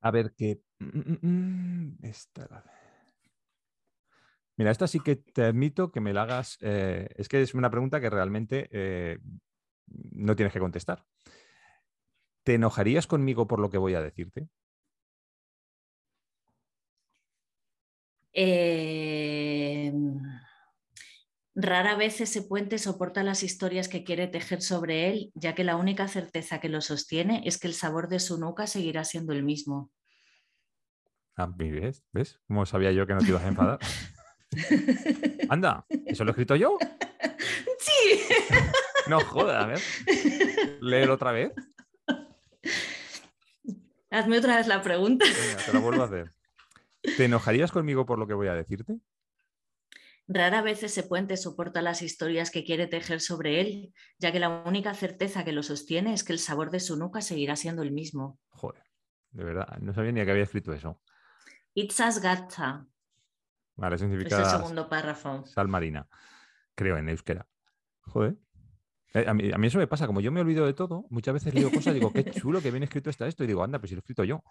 [0.00, 1.98] A ver, qué mm, mm,
[4.56, 6.58] Mira, esta sí que te admito que me la hagas.
[6.60, 9.18] Eh, es que es una pregunta que realmente eh,
[9.86, 11.04] no tienes que contestar.
[12.44, 14.48] ¿Te enojarías conmigo por lo que voy a decirte?
[18.34, 20.20] Em,
[21.54, 25.76] rara vez ese puente soporta las historias que quiere tejer sobre él, ya que la
[25.76, 29.42] única certeza que lo sostiene es que el sabor de su nuca seguirá siendo el
[29.42, 29.90] mismo.
[31.36, 32.04] Ah, ¿ves?
[32.12, 32.40] ¿Ves?
[32.46, 33.78] ¿Cómo sabía yo que no te ibas a enfadar?
[35.48, 36.76] Anda, ¿eso lo he escrito yo?
[37.78, 38.20] Sí.
[39.08, 39.80] No jodas, a ver.
[40.80, 41.52] Léelo otra vez.
[44.10, 45.24] Hazme otra vez la pregunta.
[45.24, 46.32] Venga, te la vuelvo a hacer.
[47.16, 48.98] ¿Te enojarías conmigo por lo que voy a decirte?
[50.26, 54.62] Rara vez ese puente soporta las historias que quiere tejer sobre él, ya que la
[54.64, 57.92] única certeza que lo sostiene es que el sabor de su nuca seguirá siendo el
[57.92, 58.38] mismo.
[58.48, 58.82] Joder,
[59.32, 61.00] de verdad, no sabía ni que había escrito eso.
[61.74, 62.86] Itzas gatta.
[63.76, 64.40] Vale, significa.
[64.40, 65.44] Es el segundo párrafo.
[65.44, 66.08] Sal marina,
[66.74, 67.46] creo, en euskera.
[68.02, 68.36] Joder.
[69.14, 71.70] Eh, a mí, eso me pasa, como yo me olvido de todo, muchas veces leo
[71.70, 73.94] cosas y digo, qué chulo que viene escrito está esto, y digo, anda, pues si
[73.94, 74.42] lo he escrito yo.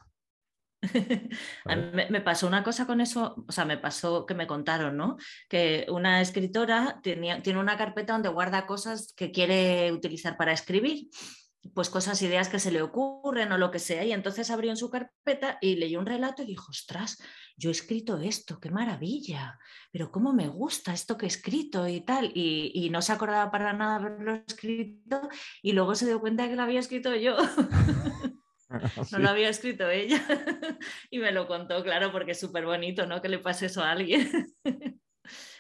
[2.10, 5.18] me, pasó una cosa con eso, o sea, me pasó que me contaron, ¿no?
[5.50, 11.08] Que una escritora tenía, tiene una carpeta donde guarda cosas que quiere utilizar para escribir
[11.74, 14.04] pues cosas, ideas que se le ocurren o lo que sea.
[14.04, 17.22] Y entonces abrió en su carpeta y leyó un relato y dijo, ostras,
[17.56, 19.58] yo he escrito esto, qué maravilla,
[19.92, 22.32] pero cómo me gusta esto que he escrito y tal.
[22.36, 25.30] Y, no se acordaba para nada haberlo escrito
[25.62, 27.38] y luego se dio cuenta que lo había escrito yo.
[29.12, 30.22] no lo había escrito ella.
[31.10, 33.22] y me lo contó, claro, porque es súper bonito, ¿no?
[33.22, 34.30] Que le pase eso a alguien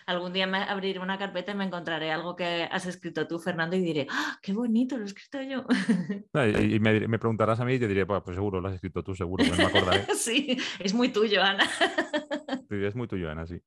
[0.05, 3.75] algún día me abriré una carpeta y me encontraré algo que has escrito tú, Fernando,
[3.75, 5.65] y diré, ¡Ah, qué bonito, lo he escrito yo.
[6.63, 9.15] Y, me, preguntarás a mí y yo diré, pues, pues, seguro, lo has escrito tú,
[9.15, 10.05] seguro, pues me acordaré.
[10.15, 11.69] sí, es muy tuyo, Ana.
[12.69, 13.61] sí, es muy tuyo, Ana, sí.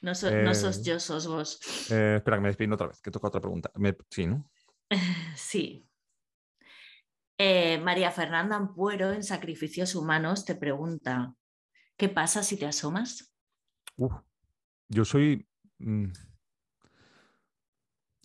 [0.00, 1.60] No, sos yo, sos vos.
[1.90, 3.70] Eh, espera, que me despido otra vez, que toca otra pregunta.
[4.10, 4.48] sí, ¿no?
[5.34, 5.88] sí.
[7.40, 11.34] Eh, María Fernanda Ampuero, en Sacrificios Humanos, te pregunta,
[11.96, 13.32] ¿qué pasa si te asomas?
[14.88, 15.47] yo soy
[15.78, 16.12] Mm.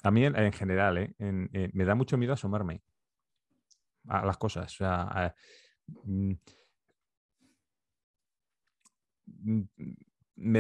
[0.04, 1.16] A mí en, general, ¿eh?
[1.20, 2.82] Eh, me da mucho miedo asomarme
[4.10, 4.78] a las cosas.
[6.04, 6.34] Mm,
[9.26, 9.62] mm,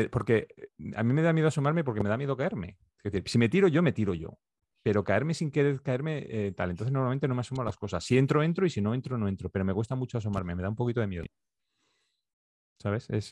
[0.10, 0.48] porque
[0.96, 2.78] a mí me da miedo asomarme porque me da miedo caerme.
[3.04, 4.40] Es decir, si me tiro yo, me tiro yo.
[4.82, 6.70] Pero caerme sin querer caerme, eh, tal.
[6.70, 8.04] Entonces normalmente no me asomo a las cosas.
[8.04, 9.50] Si entro, entro y si no entro, no entro.
[9.50, 11.26] Pero me cuesta mucho asomarme, me da un poquito de miedo.
[12.80, 13.10] ¿Sabes?
[13.10, 13.32] Es,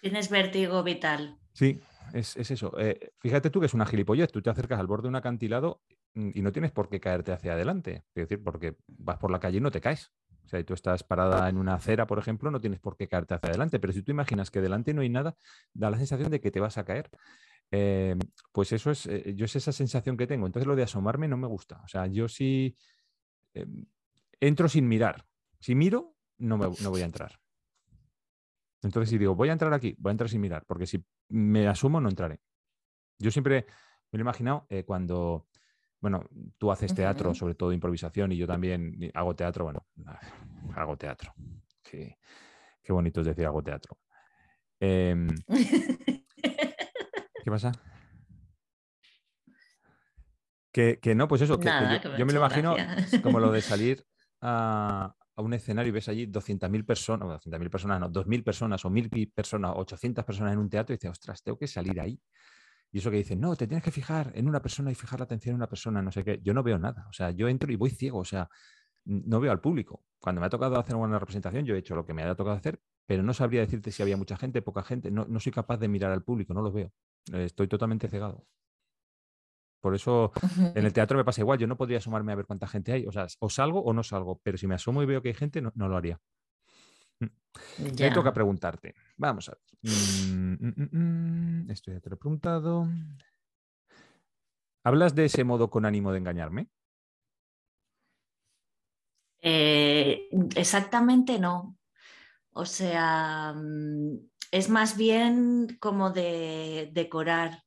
[0.00, 1.38] Tienes vértigo vital.
[1.52, 1.80] Sí,
[2.12, 2.78] es, eso.
[2.78, 4.30] Eh, fíjate tú que es una gilipollez.
[4.30, 5.82] Tú te acercas al borde de un acantilado
[6.14, 8.04] y no tienes por qué caerte hacia adelante.
[8.14, 10.12] Es decir, porque vas por la calle y no te caes.
[10.44, 13.06] O sea, si tú estás parada en una acera, por ejemplo, no tienes por qué
[13.06, 13.78] caerte hacia adelante.
[13.78, 15.36] Pero si tú imaginas que delante no hay nada,
[15.74, 17.10] da la sensación de que te vas a caer.
[17.70, 18.16] Eh,
[18.52, 20.46] pues eso es, eh, yo es esa sensación que tengo.
[20.46, 21.80] Entonces lo de asomarme no me gusta.
[21.84, 22.76] O sea, yo sí
[24.40, 25.26] entro sin mirar.
[25.60, 27.38] Si miro, no, me, no voy a entrar.
[28.82, 31.66] Entonces, si digo, voy a entrar aquí, voy a entrar sin mirar, porque si me
[31.66, 32.40] asumo, no entraré.
[33.18, 33.66] Yo siempre
[34.12, 35.48] me lo he imaginado eh, cuando,
[36.00, 36.24] bueno,
[36.56, 39.86] tú haces teatro, sobre todo improvisación, y yo también hago teatro, bueno,
[40.76, 41.34] hago teatro.
[41.82, 42.14] Sí.
[42.82, 43.98] Qué bonito es decir hago teatro.
[44.80, 45.28] Em,
[47.44, 47.72] ¿Qué pasa?
[50.72, 51.68] Que, no, pues eso, que,
[52.16, 52.76] yo, me lo imagino
[53.22, 54.06] como lo de salir
[54.40, 58.90] a, a un escenario y ves allí 200.000 personas, 200.000 personas, no, 2.000 personas o
[58.90, 62.20] 1.000 personas, 800 personas en un teatro y dices, ostras, tengo que salir ahí.
[62.90, 65.24] Y eso que dicen, no, te tienes que fijar en una persona y fijar la
[65.24, 66.40] atención en una persona, no sé qué.
[66.42, 67.06] Yo no veo nada.
[67.08, 68.18] O sea, yo entro y voy ciego.
[68.18, 68.48] O sea,
[69.04, 70.02] no veo al público.
[70.18, 72.56] Cuando me ha tocado hacer una representación, yo he hecho lo que me ha tocado
[72.56, 75.12] hacer, pero no sabría decirte si había mucha gente, poca gente.
[75.12, 76.92] No, no soy capaz de mirar al público, no lo veo.
[77.32, 78.44] Estoy totalmente cegado.
[79.80, 80.32] Por eso
[80.74, 81.58] en el teatro me pasa igual.
[81.58, 83.06] Yo no podría asomarme a ver cuánta gente hay.
[83.06, 84.40] O sea, o salgo o no salgo.
[84.42, 86.20] Pero si me asomo y veo que hay gente, no, no lo haría.
[87.20, 87.26] Mm.
[87.84, 88.12] Me Ya.
[88.12, 88.94] toca preguntarte.
[89.16, 89.60] Vamos a ver.
[89.82, 90.98] Mm, mm, mm,
[91.66, 91.70] mm.
[91.70, 92.88] Esto ya te lo he preguntado.
[94.84, 96.68] ¿Hablas de ese modo con ánimo de engañarme?
[99.40, 101.76] Eh, exactamente no.
[102.52, 104.18] O sea, mm,
[104.50, 107.62] es más bien como de decorar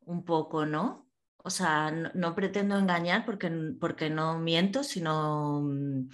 [0.00, 1.08] un poco, ¿no?
[1.46, 6.08] O sea, no, no pretendo engañar porque, porque no miento, sino mm,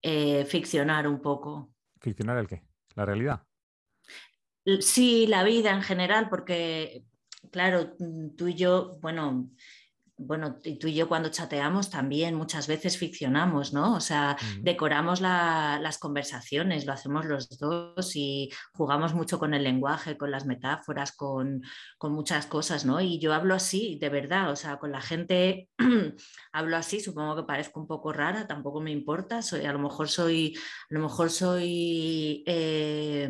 [0.00, 1.74] eh, ficcionar un poco.
[2.00, 2.62] ¿Ficcionar el qué?
[2.94, 3.42] ¿La realidad?
[4.80, 7.04] Sí, la vida en general, porque,
[7.52, 9.50] claro, mm, tú y yo, bueno,
[10.18, 13.94] bueno, y tú y yo cuando chateamos también muchas veces ficcionamos, ¿no?
[13.94, 19.62] O sea, decoramos la- las conversaciones, lo hacemos los dos y jugamos mucho con el
[19.64, 21.62] lenguaje, con las metáforas, con,
[21.98, 23.00] con muchas cosas, ¿no?
[23.00, 25.68] Y yo hablo así, de verdad, o sea, con la gente
[26.52, 30.08] hablo así, supongo que parezco un poco rara, tampoco me importa, soy, a lo mejor
[30.08, 30.54] soy,
[30.90, 33.28] a lo mejor soy eh,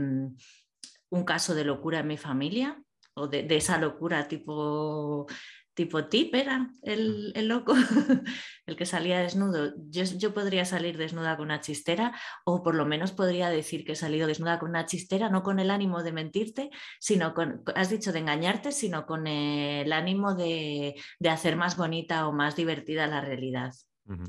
[1.10, 2.80] un caso de locura en mi familia
[3.14, 5.26] o de, de esa locura tipo
[5.76, 7.74] tipo tip era el, el loco,
[8.66, 9.74] el que salía desnudo.
[9.90, 12.12] Yo, yo podría salir desnuda con una chistera
[12.44, 15.60] o por lo menos podría decir que he salido desnuda con una chistera, no con
[15.60, 20.94] el ánimo de mentirte, sino con, has dicho de engañarte, sino con el ánimo de,
[21.20, 23.72] de hacer más bonita o más divertida la realidad.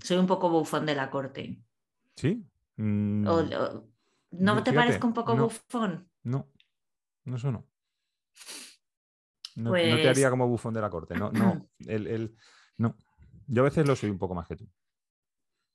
[0.03, 1.59] Soy un poco bufón de la corte.
[2.15, 2.43] ¿Sí?
[2.75, 3.87] Mm, O- o-
[4.31, 5.43] ¿No te parezca un poco no.
[5.45, 6.09] bufón?
[6.23, 6.51] No,
[7.23, 7.65] no, eso no.
[9.57, 11.15] No, no te haría Pues- como bufón de la corte.
[11.15, 12.35] No, no, el, el-
[12.77, 12.95] no.
[13.47, 14.69] Yo a veces lo soy un poco más que tú.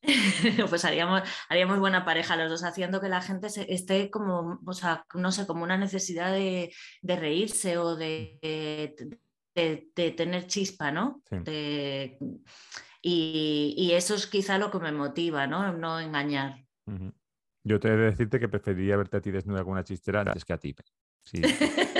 [0.69, 4.73] pues haríamos, haríamos buena pareja los dos, haciendo que la gente se- esté como, o
[4.73, 8.39] sea, no sé, como una necesidad de, de reírse o de,
[9.55, 11.23] de- de tener chispa, ¿no?
[11.29, 11.37] Sí.
[13.05, 15.73] Y, y eso es quizá lo que me motiva, ¿no?
[15.73, 16.65] No engañar.
[17.65, 20.45] Yo te he de decirte que preferiría verte a ti desnuda con una chistera antes
[20.45, 20.75] que a ti.
[21.25, 21.41] Sí,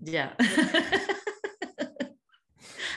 [0.00, 0.36] ya.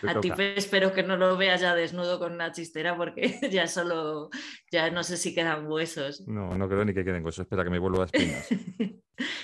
[0.05, 0.43] A ti toca.
[0.43, 4.29] espero que no lo veas ya desnudo con una chistera porque ya solo,
[4.69, 6.27] ya no sé si quedan huesos.
[6.27, 7.43] No, no creo ni que queden cosas.
[7.45, 8.47] Espera que me vuelvo a espinas.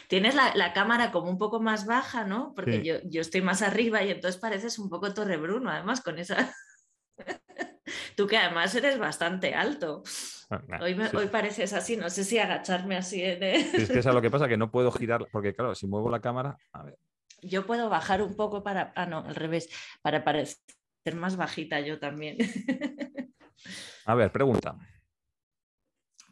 [0.09, 2.51] Tienes la, la cámara como un poco más baja, ¿no?
[2.55, 2.83] Porque Sí.
[2.83, 6.53] yo, yo estoy más arriba y entonces pareces un poco Torre Bruno, además, con esa.
[8.17, 10.03] Tú que además eres bastante alto.
[10.49, 11.15] Ah, nah, Hoy, me- sí.
[11.15, 13.21] hoy pareces así, no sé si agacharme así.
[13.23, 15.87] el- Sí, es que es lo que pasa, que no puedo girar, porque claro, si
[15.87, 16.97] muevo la cámara, a ver,
[17.41, 18.93] Yo puedo bajar un poco para.
[18.95, 19.69] Ah, no, al revés,
[20.02, 20.58] para parecer
[21.15, 22.38] más bajita yo también.
[24.06, 24.78] a ver, pregunta.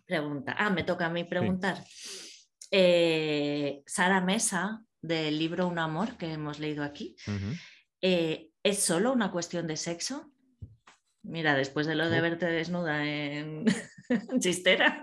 [0.06, 0.56] Pregunta.
[0.58, 1.84] Ah, me toca a mí preguntar.
[2.72, 7.16] Eh, Sara Mesa, del libro Un amor que hemos leído aquí,
[8.02, 10.32] eh, ¿es solo una cuestión de sexo?
[11.24, 13.66] Mira, después de lo de verte desnuda en
[14.40, 15.02] chistera.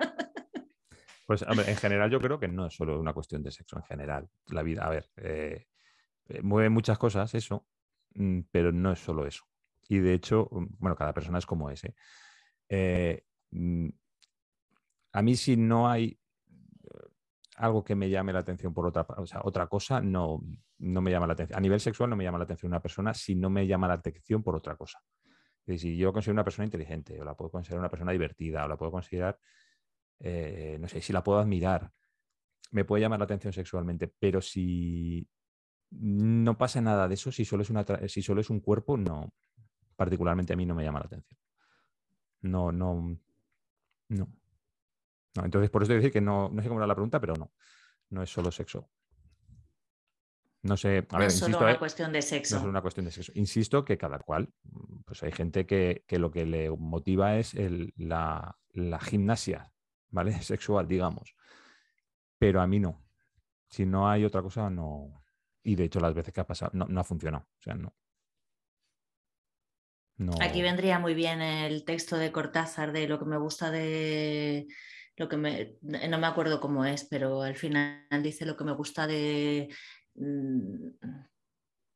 [1.26, 3.76] Pues a ver, en general yo creo que no es solo una cuestión de sexo,
[3.76, 4.28] en general.
[4.48, 5.66] La vida, a ver, eh,
[6.42, 7.66] mueve muchas cosas eso,
[8.14, 9.44] mm, pero no es solo eso.
[9.88, 11.84] Y de hecho, mm, bueno, cada persona es como es.
[11.84, 11.94] ¿eh?
[12.68, 13.88] Eh, mm,
[15.12, 16.18] a mí si no hay
[16.84, 17.08] eh,
[17.56, 20.40] algo que me llame la atención por otra, o sea, otra cosa, no,
[20.78, 21.58] no me llama la atención.
[21.58, 23.94] A nivel sexual no me llama la atención una persona si no me llama la
[23.94, 25.00] atención por otra cosa.
[25.66, 28.76] Si yo considero una persona inteligente, o la puedo considerar una persona divertida, o la
[28.76, 29.38] puedo considerar,
[30.20, 31.90] eh, no sé, si la puedo admirar,
[32.72, 35.26] me puede llamar la atención sexualmente, pero si
[36.00, 39.32] no pasa nada de eso, si solo es, una si solo es un cuerpo, no,
[39.96, 41.38] particularmente a mí no me llama la atención.
[42.42, 43.18] No, no,
[44.08, 44.28] no.
[45.36, 47.34] No, entonces, por eso te decir que no, no sé cómo era la pregunta, pero
[47.34, 47.52] no,
[48.10, 48.88] no es solo sexo.
[50.62, 52.54] No sé, a No ver, es solo insisto, una eh, cuestión de no sexo.
[52.56, 53.32] es solo una cuestión de sexo.
[53.34, 54.52] Insisto que cada cual,
[55.04, 59.72] pues hay gente que, que lo que le motiva es el- la, la gimnasia,
[60.10, 60.32] ¿vale?
[60.42, 61.34] Sexual, digamos.
[62.38, 63.02] Pero a mí no.
[63.68, 65.23] Si no hay otra cosa, no.
[65.64, 67.44] Y de hecho, las veces que ha pasado, no, no ha funcionado.
[67.58, 67.92] O sea, no.
[70.16, 70.32] No.
[70.40, 74.68] Aquí vendría muy bien el texto de Cortázar de lo que me gusta de
[75.16, 78.72] lo que me no me acuerdo cómo es, pero al final dice lo que me
[78.74, 79.68] gusta de
[80.14, 80.88] mm,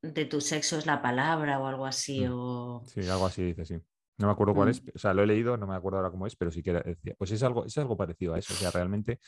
[0.02, 2.32] de tu sexo es la palabra o algo así Mm.
[2.32, 3.74] o Sí, algo así dice, sí.
[4.18, 4.70] No me acuerdo cuál Mm.
[4.72, 6.72] es, o sea, lo he leído, no me acuerdo ahora cómo es, pero sí que
[6.72, 7.14] decía.
[7.16, 8.52] Pues es algo, es algo parecido a eso.
[8.52, 9.20] O sea, realmente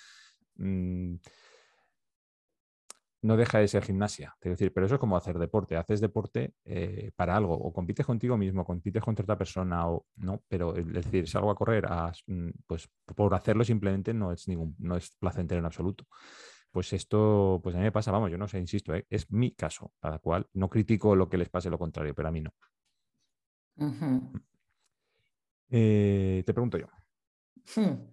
[3.23, 4.37] no deja de ser gimnasia.
[4.41, 5.77] decir, pero eso es como hacer deporte.
[5.77, 10.43] Haces deporte eh, para algo, o compites contigo mismo, compites contra otra persona, o no,
[10.49, 11.87] pero es decir, salgo a correr,
[12.27, 16.07] mm, pues por hacerlo simplemente no es ningún, no es placentero en absoluto.
[16.71, 19.05] Pues esto, pues a mí me pasa, vamos, yo no sé, insisto, ¿eh?
[19.11, 20.49] es mi caso, cada cual.
[20.55, 22.55] No critico lo que les pase lo contrario, pero a mí no.
[25.69, 26.87] Eh, te pregunto yo.
[27.77, 28.13] Hmm.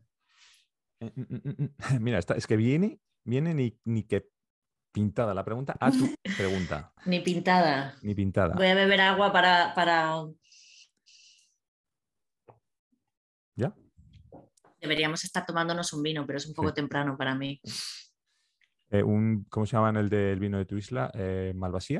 [2.01, 4.29] Mira, es que viene, viene ni, ni que
[4.97, 6.91] pintada la pregunta a tu pregunta.
[7.05, 7.95] Ni pintada.
[8.01, 8.55] Ni pintada.
[8.55, 9.75] Voy a beber agua para.
[9.75, 10.25] para...
[13.55, 13.75] ¿Ya?
[14.81, 17.61] Deberíamos estar tomándonos un vino, pero es un poco temprano para mí.
[18.89, 21.11] Eh, un, ¿Cómo se llama el del vino de tu isla?
[21.13, 21.99] Eh, ¿Malvasía?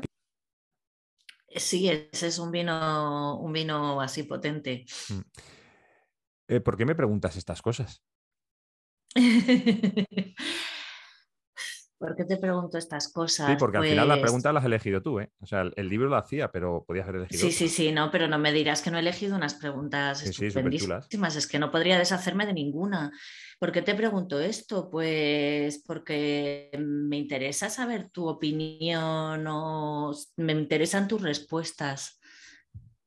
[1.46, 4.86] Eh, sí, ese es un vino, un vino así potente.
[5.08, 6.62] Mm.
[6.64, 8.02] ¿Por qué me preguntas estas cosas?
[11.98, 13.48] ¿Por qué te pregunto estas cosas?
[13.48, 15.32] Sí, porque al final la pues pregunta la has elegido tú, ¿eh?
[15.40, 17.40] O sea, el, libro lo hacía, pero podías haber elegido.
[17.40, 20.46] Sí, sí, sí, no, pero no me dirás que no he elegido unas preguntas sí,
[20.46, 21.36] estupendísimas.
[21.36, 23.10] es que no podría deshacerme de ninguna.
[23.58, 24.88] ¿Por qué te pregunto esto?
[24.88, 32.17] Pues porque me interesa saber tu opinión o me interesan tus respuestas.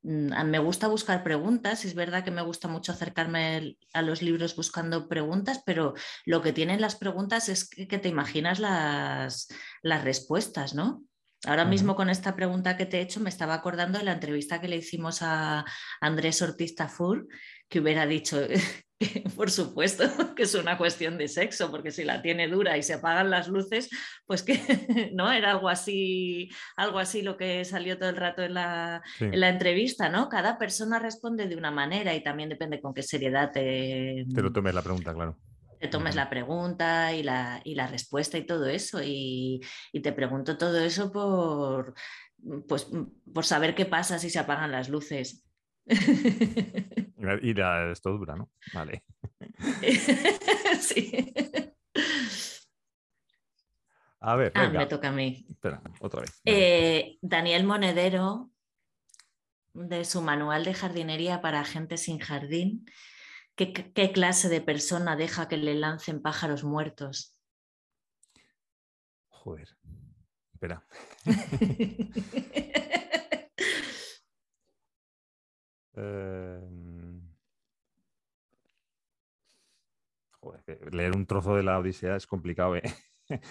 [0.03, 4.55] Mm, me gusta buscar preguntas, es verdad que me gusta mucho acercarme a los libros
[4.55, 5.93] buscando preguntas, pero
[6.25, 9.47] lo que tienen las preguntas es que, te imaginas las,
[9.83, 11.03] las respuestas, ¿no?
[11.45, 14.61] Ahora mismo con esta pregunta que te he hecho me estaba acordando de la entrevista
[14.61, 15.65] que le hicimos a
[15.99, 17.27] Andrés Ortiz Tafur,
[17.67, 18.39] que hubiera dicho,
[19.35, 20.03] por supuesto
[20.35, 23.47] que es una cuestión de sexo, porque si la tiene dura y se apagan las
[23.47, 23.89] luces,
[24.25, 24.59] pues que
[25.13, 30.09] no era algo así, algo así lo que salió todo el rato en la, entrevista,
[30.09, 30.29] ¿no?
[30.29, 34.51] Cada persona responde de una manera y también depende con qué seriedad te, te lo
[34.51, 35.37] tomes la pregunta, claro.
[35.79, 39.01] Te tomes la pregunta y la, y la, respuesta y todo eso.
[39.01, 39.61] Y,
[39.91, 41.95] y te pregunto todo eso por,
[42.67, 42.87] pues,
[43.33, 45.43] por saber qué pasa si se apagan las luces.
[47.43, 48.49] Y la, esto dura, ¿no?
[48.73, 49.03] Vale.
[50.79, 51.33] sí.
[54.19, 54.51] A ver.
[54.55, 55.45] Ah, me toca a mí.
[55.49, 56.41] Espera, otra vez.
[56.45, 58.51] Eh, Daniel Monedero,
[59.73, 62.85] de su manual de jardinería para gente sin jardín,
[63.55, 67.37] ¿qué, qué clase de persona deja que le lancen pájaros muertos?
[69.27, 69.69] Joder.
[70.53, 70.83] Espera.
[75.95, 77.21] Em,
[80.91, 82.84] leer un trozo de la Odisea es complicado, ¿eh?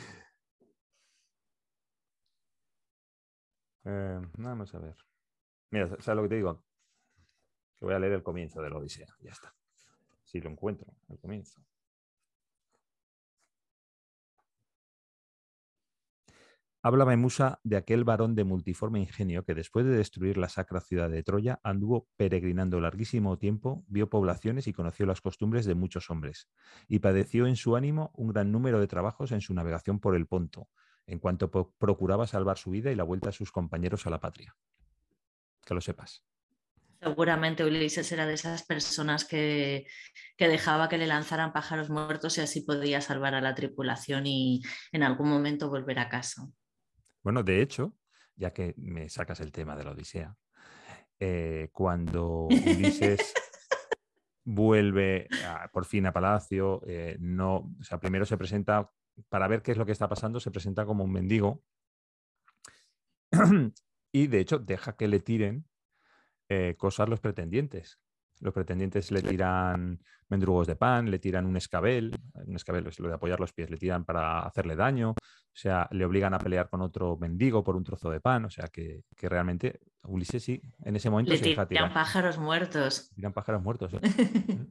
[3.84, 4.96] Em, vamos a ver.
[5.70, 6.62] Mira, ¿sabes lo que te digo?
[7.80, 9.06] Voy a leer el comienzo de la Odisea.
[9.20, 9.54] Ya está.
[10.24, 11.62] Si lo encuentro, el comienzo.
[16.82, 21.10] Háblame Musa de aquel varón de multiforme ingenio que después de destruir la sacra ciudad
[21.10, 26.48] de Troya anduvo peregrinando larguísimo tiempo, vio poblaciones y conoció las costumbres de muchos hombres,
[26.88, 30.26] y padeció en su ánimo un gran número de trabajos en su navegación por el
[30.26, 30.68] Ponto,
[31.06, 34.56] en cuanto procuraba salvar su vida y la vuelta de sus compañeros a la patria.
[35.66, 36.24] Que lo sepas.
[37.02, 39.86] Seguramente Ulises era de esas personas que,
[40.38, 44.62] dejaba que le lanzaran pájaros muertos y así podía salvar a la tripulación y
[44.92, 46.48] en algún momento volver a casa.
[47.22, 47.94] Bueno, de hecho,
[48.36, 50.36] ya que me sacas el tema de la Odisea,
[51.18, 53.34] eh, cuando Ulises
[54.44, 55.28] vuelve
[55.72, 58.90] por fin a Palacio, eh, no, o sea, primero se presenta,
[59.28, 61.62] para ver qué es lo que está pasando, se presenta como un mendigo
[64.12, 65.66] y de hecho deja que le tiren
[66.48, 68.00] eh, cosas los pretendientes.
[68.40, 73.08] Los pretendientes le tiran mendrugos de pan, le tiran un escabel, un escabel es lo
[73.08, 76.70] de apoyar los pies, le tiran para hacerle daño, o sea, le obligan a pelear
[76.70, 80.96] con otro mendigo por un trozo de pan, o sea, que, realmente Ulises sí, en
[80.96, 83.10] ese momento le se tiran pájaros muertos.
[83.14, 83.92] Tiran pájaros muertos.
[83.94, 84.00] ¿eh?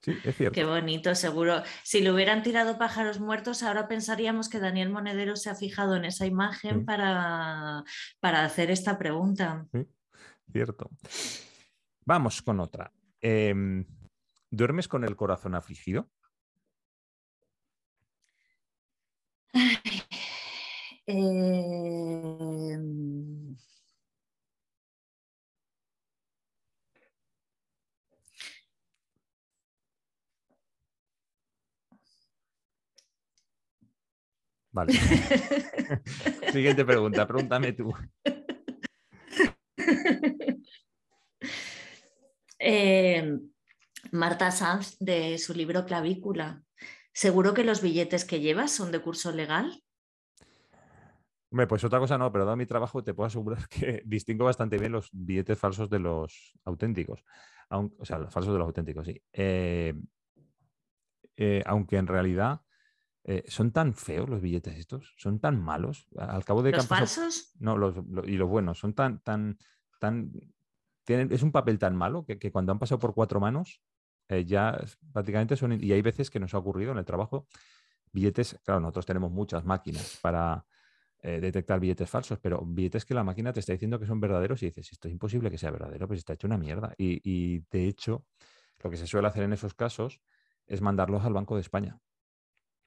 [0.00, 0.54] sí, es cierto.
[0.54, 1.62] Qué bonito, seguro.
[1.84, 6.04] Si le hubieran tirado pájaros muertos, ahora pensaríamos que Daniel Monedero se ha fijado en
[6.04, 7.84] esa imagen para,
[8.20, 9.66] para hacer esta pregunta.
[10.52, 10.90] cierto.
[12.04, 12.92] Vamos con otra.
[13.28, 13.84] Em,
[14.52, 16.08] ¿Duermes con el corazón afligido?
[21.06, 22.78] Em,
[34.72, 34.92] vale.
[36.52, 37.92] Siguiente pregunta, pregúntame tú.
[42.58, 43.38] Eh,
[44.12, 46.62] Marta Sanz de su libro Clavícula.
[47.12, 49.82] ¿Seguro que los billetes que llevas son de curso legal?
[51.50, 54.78] Hombre, pues otra cosa no, pero dado mi trabajo te puedo asegurar que distingo bastante
[54.78, 57.24] bien los billetes falsos de los auténticos.
[57.70, 59.22] o sea, los falsos de los auténticos, sí.
[59.32, 59.94] Eh,
[61.36, 62.62] eh, aunque en realidad
[63.24, 66.08] eh, son tan feos los billetes estos, son tan malos.
[66.16, 67.52] Al cabo de ¿Los falsos?
[67.58, 69.58] No, los, y los buenos, son tan, tan,
[69.98, 70.32] tan.
[71.06, 73.80] Es un papel tan malo que, cuando han pasado por cuatro manos,
[74.46, 74.78] ya
[75.12, 75.72] prácticamente son.
[75.82, 77.46] Y hay veces que nos ha ocurrido en el trabajo
[78.16, 80.64] billetes, claro, nosotros tenemos muchas máquinas para
[81.22, 84.62] eh, detectar billetes falsos, pero billetes que la máquina te está diciendo que son verdaderos
[84.62, 86.94] y dices, esto es imposible que sea verdadero, pues está hecho una mierda.
[86.98, 88.24] Y, de hecho,
[88.82, 90.20] lo que se suele hacer en esos casos
[90.66, 91.98] es mandarlos al Banco de España.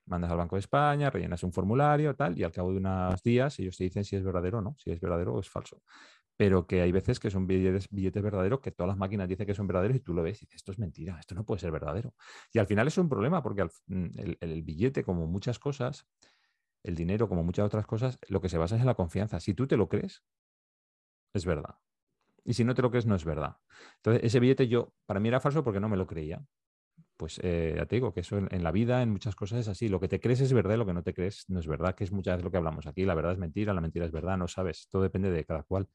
[0.05, 3.59] Mandas al Banco de España, rellenas un formulario, tal, y al cabo de unos días
[3.59, 5.83] ellos te dicen si es verdadero o no, si es verdadero o es falso.
[6.39, 9.67] Pero que hay veces que son billetes, verdaderos que todas las máquinas dicen que son
[9.67, 12.13] verdaderos y tú lo ves y dices, esto es mentira, esto no puede ser verdadero.
[12.53, 14.05] Y al final es un problema porque mm,
[14.39, 16.07] el billete, como muchas cosas,
[16.81, 19.41] el dinero, como muchas otras cosas, lo que se basa es en la confianza.
[19.41, 20.23] Si tú te lo crees,
[21.33, 21.75] es verdad.
[22.45, 23.57] Y si no te lo crees, no es verdad.
[23.97, 26.41] Entonces, ese billete yo, para mí era falso porque no me lo creía.
[27.17, 29.89] Pues eh, ya te digo que eso en, la vida, en muchas cosas es así.
[29.89, 32.05] Lo que te crees es verdad lo que no te crees no es verdad, que
[32.05, 33.05] es muchas veces lo que hablamos aquí.
[33.05, 34.87] La verdad es mentira, la mentira es verdad, no sabes.
[34.89, 35.89] Todo depende de cada cual.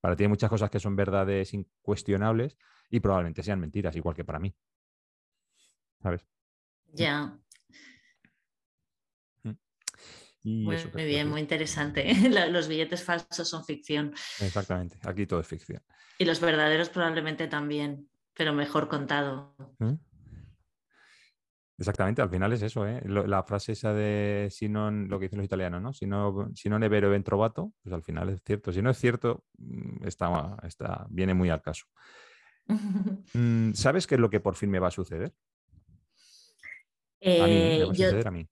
[0.00, 2.56] Para ti hay muchas cosas que son verdades incuestionables
[2.88, 4.54] y probablemente sean mentiras, igual que para mí.
[6.02, 6.26] ¿Sabes?
[6.92, 7.38] Ya
[10.42, 12.04] muy, bien, muy interesante.
[12.50, 14.14] Los billetes falsos son ficción.
[14.40, 15.82] Exactamente, aquí todo es ficción.
[16.18, 19.54] Y los verdaderos probablemente también, pero mejor contado.
[19.78, 19.94] ¿Mm?
[21.80, 23.00] Exactamente, al final es eso, ¿eh?
[23.06, 25.94] la frase esa de si no, lo que dicen los italianos, ¿no?
[25.94, 28.70] Si no, si no nevero ben trovato, pues al final es cierto.
[28.70, 31.86] Si no es cierto, mm, está, está, viene muy al caso.
[33.32, 35.32] Mm, ¿Sabes qué es lo que por fin me va a suceder?
[37.22, 38.48] a mí, me va a eh, suceder a mí.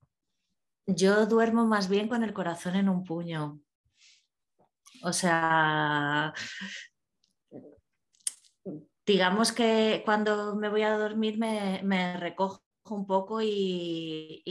[0.87, 3.61] Yo duermo más bien con el corazón en un puño.
[5.03, 6.33] O sea,
[9.05, 12.63] digamos que cuando me voy a dormir me, recojo
[12.95, 14.41] un poco y,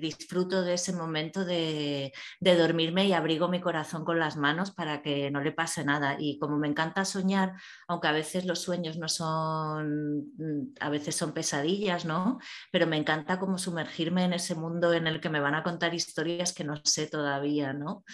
[0.00, 5.30] disfruto de ese momento de, dormirme y abrigo mi corazón con las manos para que
[5.30, 6.16] no le pase nada.
[6.18, 7.52] Y como me encanta soñar,
[7.88, 12.38] aunque a veces los sueños no son, mm, a veces son pesadillas, ¿no?
[12.72, 15.94] Pero me encanta como sumergirme en ese mundo en el que me van a contar
[15.94, 18.04] historias que no sé todavía, ¿no?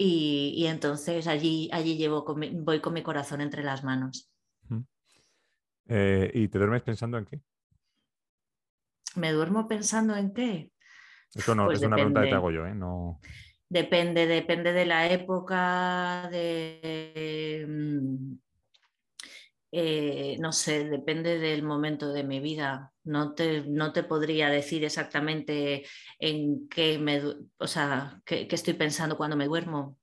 [0.00, 4.30] Y, entonces allí, allí llevo voy con mi corazón entre las manos.
[5.88, 7.40] Eh, ¿Y te duermes pensando en qué?
[9.16, 10.70] ¿Me duermo pensando en qué?
[11.34, 12.74] Eso no, pues es una pregunta que te hago yo, ¿eh?
[12.74, 13.20] No...
[13.68, 17.66] Depende, depende de la época, de...
[17.68, 18.34] Mm,
[19.70, 22.94] eh, no sé, depende del momento de mi vida.
[23.04, 25.84] No te, no te podría decir exactamente
[26.18, 27.22] en qué me,
[27.58, 29.97] o sea, qué estoy pensando cuando me duermo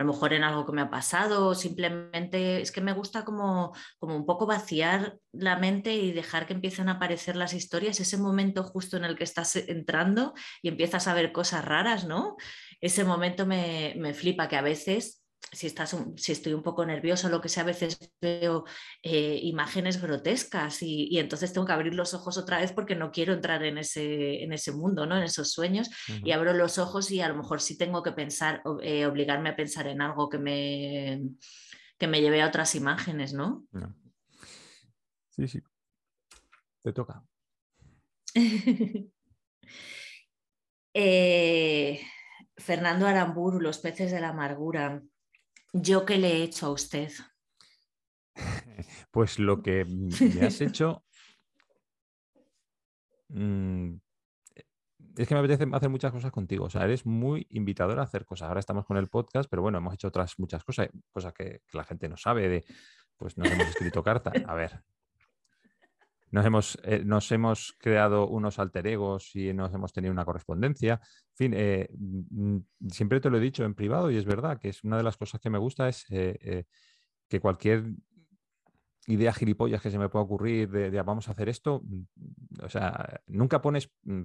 [0.00, 3.74] a lo mejor en algo que me ha pasado, simplemente es que me gusta como,
[3.98, 8.16] como un poco vaciar la mente y dejar que empiecen a aparecer las historias, ese
[8.16, 10.32] momento justo en el que estás entrando
[10.62, 12.36] y empiezas a ver cosas raras, ¿no?
[12.80, 15.19] Ese momento me, me flipa que a veces
[15.52, 18.64] si, estás si estoy un poco nervioso, lo que sea, a veces veo
[19.02, 23.32] eh, imágenes grotescas y, entonces tengo que abrir los ojos otra vez porque no quiero
[23.32, 25.16] entrar en ese, en ese mundo, ¿no?
[25.16, 25.90] en esos sueños.
[26.24, 29.56] Y abro los ojos y a lo mejor sí tengo que pensar, eh, obligarme a
[29.56, 31.22] pensar en algo que me,
[31.98, 33.64] que me lleve a otras imágenes, ¿no?
[35.30, 35.60] Sí, sí.
[36.82, 37.24] Te toca.
[40.92, 42.00] Eh,
[42.56, 45.00] Fernando Aramburu, Los peces de la amargura.
[45.72, 47.10] ¿Yo qué le he hecho a usted?
[49.10, 51.04] Pues lo que me has hecho...
[53.32, 53.98] Mm,
[55.16, 56.64] es que me apetece hacer muchas cosas contigo.
[56.64, 58.48] O sea, eres muy invitador a hacer cosas.
[58.48, 61.84] Ahora estamos con el podcast, pero bueno, hemos hecho otras muchas cosas, cosas que, la
[61.84, 62.48] gente no sabe.
[62.48, 62.64] De,
[63.16, 64.32] pues nos hemos escrito carta.
[64.46, 64.82] A ver,
[66.30, 71.00] nos hemos, eh, nos hemos creado unos alter egos y nos hemos tenido una correspondencia.
[71.02, 72.58] En fin, eh, mm,
[72.88, 75.16] siempre te lo he dicho en privado y es verdad que es una de las
[75.16, 76.64] cosas que me gusta es eh,
[77.28, 77.84] que cualquier
[79.06, 83.20] idea gilipollas que se me pueda ocurrir de, vamos a hacer esto, mm, o sea,
[83.26, 84.22] nunca pones, mm,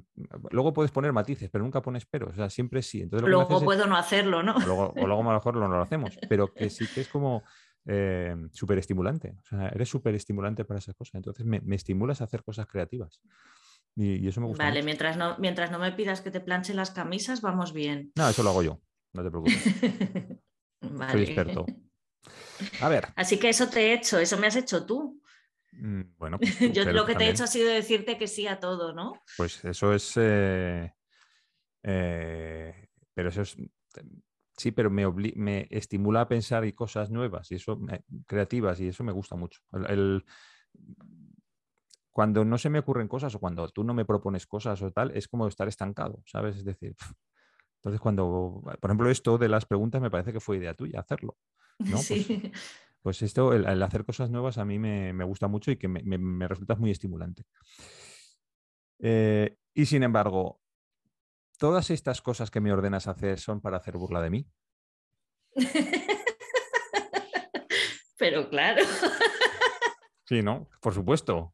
[0.52, 3.02] luego puedes poner matices, pero nunca pones pero, o sea, siempre sí.
[3.02, 4.56] Entonces, luego puedo no hacerlo, ¿no?
[4.56, 7.44] O luego, a lo mejor no lo hacemos, pero que sí que es como
[7.86, 9.36] eh, súper estimulante.
[9.40, 11.16] O sea, eres súper estimulante para esas cosas.
[11.16, 13.22] Entonces me, estimulas a hacer cosas creativas.
[13.96, 14.64] Y, eso me gusta.
[14.64, 18.12] Vale, mientras no, mientras no me pidas que te planche las camisas, vamos bien.
[18.16, 18.82] No, eso lo hago yo.
[19.14, 19.64] No te preocupes.
[21.12, 21.66] Soy experto.
[22.82, 23.08] A ver.
[23.16, 25.22] Así que eso te he hecho, eso me has hecho tú.
[25.74, 28.60] Mm, bueno, pues yo lo que te he hecho ha sido decirte que sí a
[28.60, 29.22] todo, ¿no?
[29.38, 30.14] Pues eso es.
[30.18, 30.92] Eh,
[31.84, 33.58] eh, pero eso es
[34.58, 37.80] Sí, pero me, me estimula a pensar y cosas nuevas y eso
[38.26, 39.62] creativas y eso me gusta mucho.
[39.88, 40.24] El,
[42.12, 45.12] cuando no se me ocurren cosas o cuando tú no me propones cosas o tal,
[45.12, 46.56] es como estar estancado, ¿sabes?
[46.56, 46.96] Es decir,
[47.80, 51.38] entonces cuando, por ejemplo, esto de las preguntas me parece que fue idea tuya hacerlo.
[51.80, 51.98] ¿no?
[51.98, 52.52] Pues sí.
[53.02, 56.76] Pues, esto, el, hacer cosas nuevas a mí me, gusta mucho y que me, resulta
[56.76, 57.46] muy estimulante.
[58.98, 60.62] Eh, y sin embargo,
[61.58, 64.48] todas estas cosas que me ordenas hacer son para hacer burla de mí.
[68.18, 68.82] Pero claro.
[70.28, 70.68] Sí, ¿no?
[70.82, 71.54] Por supuesto.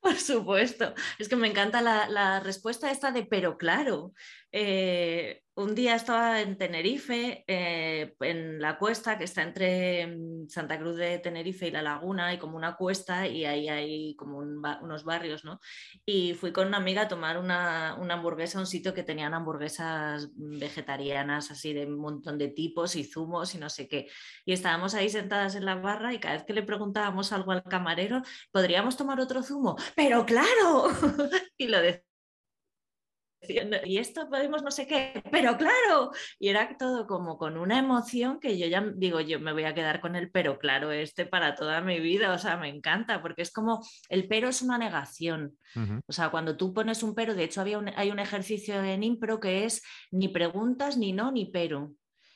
[0.00, 0.92] Por supuesto.
[1.20, 4.12] Es que me encanta la, respuesta esta de pero claro.
[4.50, 10.78] Eh, un día estaba en Tenerife, eh, en la cuesta que está entre mm, Santa
[10.78, 15.04] Cruz de Tenerife y La Laguna, hay como una cuesta y ahí hay como unos
[15.04, 15.60] barrios, ¿no?
[16.04, 21.50] Y fui con una amiga a tomar una, hamburguesa un sitio que tenían hamburguesas vegetarianas,
[21.50, 24.08] así de un montón de tipos y zumos y no sé qué.
[24.44, 27.62] Y estábamos ahí sentadas en la barra y cada vez que le preguntábamos algo al
[27.62, 29.76] camarero, ¿podríamos tomar otro zumo?
[29.94, 30.88] Pero claro,
[31.56, 32.03] y lo decía
[33.84, 38.40] y esto podemos no sé qué, pero claro, y era todo como con una emoción
[38.40, 41.54] que yo ya digo, yo me voy a quedar con el pero claro este para
[41.54, 45.56] toda mi vida, o sea, me encanta, porque es como, el pero es una negación,
[46.06, 49.40] o sea, cuando tú pones un pero, de hecho había hay un ejercicio en impro
[49.40, 51.92] que es ni preguntas, ni no, ni pero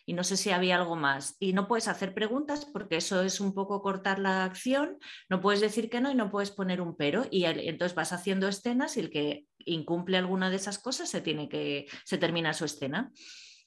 [0.09, 1.37] y no sé si había algo más.
[1.39, 4.97] Y no puedes hacer preguntas porque eso es un poco cortar la acción,
[5.29, 7.27] no puedes decir que no y no puedes poner un pero.
[7.31, 11.51] Y entonces vas haciendo escenas y el que incumple alguna de esas cosas se, tiene
[11.51, 13.13] que, se termina su escena.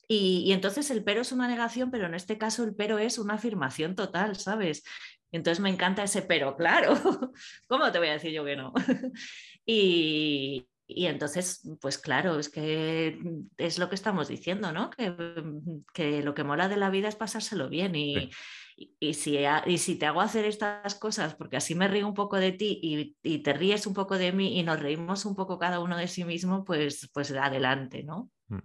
[0.08, 3.36] Y, entonces el pero es una negación, pero en este caso el pero es una
[3.36, 4.84] afirmación total, ¿sabes?
[5.32, 6.96] Entonces me encanta ese pero, claro.
[7.68, 8.74] ¿Cómo te voy a decir yo que no?
[9.64, 13.20] y, y entonces, pues claro, es que
[13.58, 14.90] es lo que estamos diciendo, ¿no?
[14.92, 18.30] Que, lo que mola de la vida es pasárselo bien y,
[19.00, 22.38] y, si, y, si, te hago hacer estas cosas, porque así me río un poco
[22.38, 22.80] de ti
[23.24, 26.08] y, te ríes un poco de mí y nos reímos un poco cada uno de
[26.08, 28.30] sí mismo, pues, pues adelante, ¿no?
[28.48, 28.60] Mm.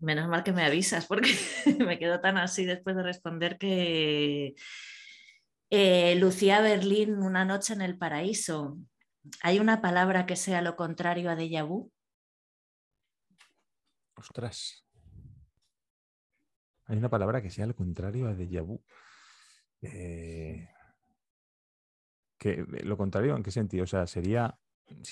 [0.00, 1.30] Menos mal que me avisas porque
[1.78, 4.54] me quedo tan así después de responder que
[5.74, 8.76] eh, Lucía Berlín, Una noche en el paraíso.
[9.40, 11.90] ¿Hay una palabra que sea lo contrario a déjà vu?
[14.14, 14.84] Ostras.
[16.84, 18.84] Hay una palabra que sea lo contrario a déjà vu.
[19.80, 20.68] Eh,
[22.84, 23.84] ¿Lo contrario en qué sentido?
[23.84, 24.58] O sea, sería...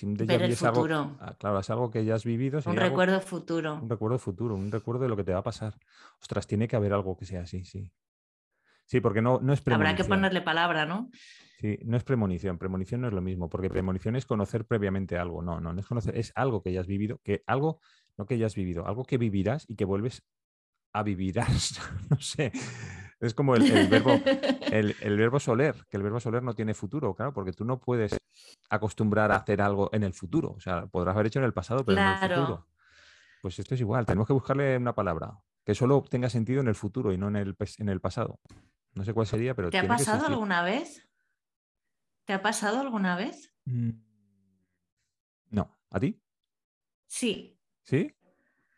[0.03, 1.17] Ver el futuro.
[1.21, 2.61] Ah, claro, es algo que ya has vivido.
[2.67, 3.81] Un recuerdo futuro.
[3.81, 5.79] Un recuerdo futuro, un recuerdo de lo que te va a pasar.
[6.21, 7.91] Ostras, tiene que haber algo que sea así, sí.
[8.91, 9.93] Sí, porque no, no es premonición.
[9.93, 11.13] Habrá que ponerle palabra, ¿no?
[11.61, 12.59] Sí, no es premonición.
[12.59, 15.43] Premonición no es lo mismo, porque premonición es conocer previamente algo.
[15.43, 17.81] No, no, no es conocer, es algo que ya has vivido, que algo,
[18.19, 20.25] no que ya has vivido, algo que vivirás y que vuelves
[20.93, 21.81] a vivirás.
[22.11, 22.51] no sé.
[23.21, 24.21] Es como el, verbo,
[24.73, 28.19] el, verbo soler, que el verbo soler no tiene futuro, claro, porque tú no puedes
[28.71, 30.51] acostumbrar a hacer algo en el futuro.
[30.57, 32.67] O sea, podrás haber hecho en el pasado, pero en el futuro.
[33.41, 36.75] Pues esto es igual, tenemos que buscarle una palabra que solo tenga sentido en el
[36.75, 38.41] futuro y no en el, en el pasado.
[38.95, 39.71] No sé cuál sería, pero...
[39.71, 41.09] ¿Te ha pasado alguna vez?
[42.25, 43.53] ¿Te ha pasado alguna vez?
[43.65, 43.91] Mm,
[45.51, 45.77] no.
[45.91, 46.21] ¿A ti?
[47.07, 47.59] Sí.
[47.83, 48.15] ¿Sí?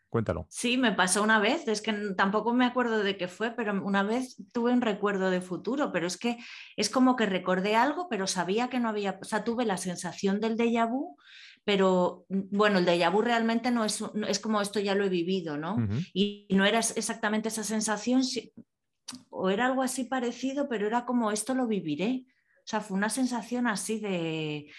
[0.09, 0.45] Cuéntalo.
[0.49, 4.03] Sí, me pasó una vez, es que tampoco me acuerdo de qué fue, pero una
[4.03, 6.37] vez tuve un recuerdo de futuro, pero es que
[6.77, 10.39] es como que recordé algo, pero sabía que no había, o sea, tuve la sensación
[10.39, 11.17] del déjà vu,
[11.63, 15.57] pero bueno, el déjà vu realmente no es, es como esto ya lo he vivido,
[15.57, 15.77] ¿no?
[16.13, 18.21] Y no era exactamente esa sensación,
[19.29, 22.25] o era algo así parecido, pero era como esto lo viviré.
[22.59, 24.69] O sea, fue una sensación así de,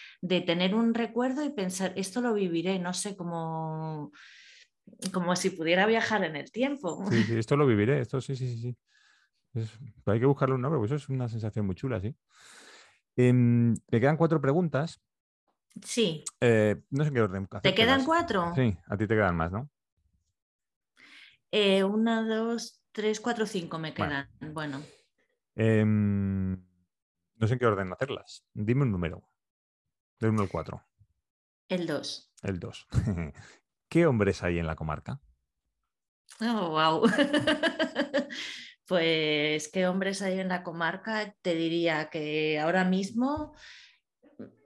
[0.46, 4.10] tener un recuerdo y pensar, esto lo viviré, no sé, como,
[5.12, 7.04] como si pudiera viajar en el tiempo.
[7.10, 8.76] Sí, sí esto lo viviré, esto sí, sí, sí.
[10.06, 12.16] hay que buscarle un nombre, porque eso es una sensación muy chula, sí.
[13.16, 15.02] Eh, me quedan cuatro preguntas.
[15.82, 16.24] Sí.
[16.40, 17.46] Eh, no sé qué orden.
[17.62, 18.52] ¿Te quedan cuatro?
[18.54, 19.68] Sí, a ti te quedan más, ¿no?
[21.50, 24.30] Eh, una, dos, Tres, cuatro, cinco me quedan.
[24.52, 24.80] Bueno.
[25.56, 28.46] Em, no sé en qué orden hacerlas.
[28.54, 29.28] Dime un número.
[30.20, 30.80] Del 1 al 4.
[31.68, 32.32] El 2.
[32.42, 32.86] El 2.
[33.88, 35.20] ¿Qué hombres hay en la comarca?
[36.40, 37.10] Oh, wow.
[38.86, 41.34] pues, ¿qué hombres hay en la comarca?
[41.42, 43.56] Te diría que ahora mismo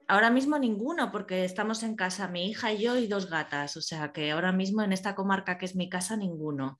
[0.09, 3.81] Ahora mismo ninguno, porque estamos en casa, mi hija y yo y dos gatas, o
[3.81, 6.79] sea que ahora mismo en esta comarca que es mi casa, ninguno.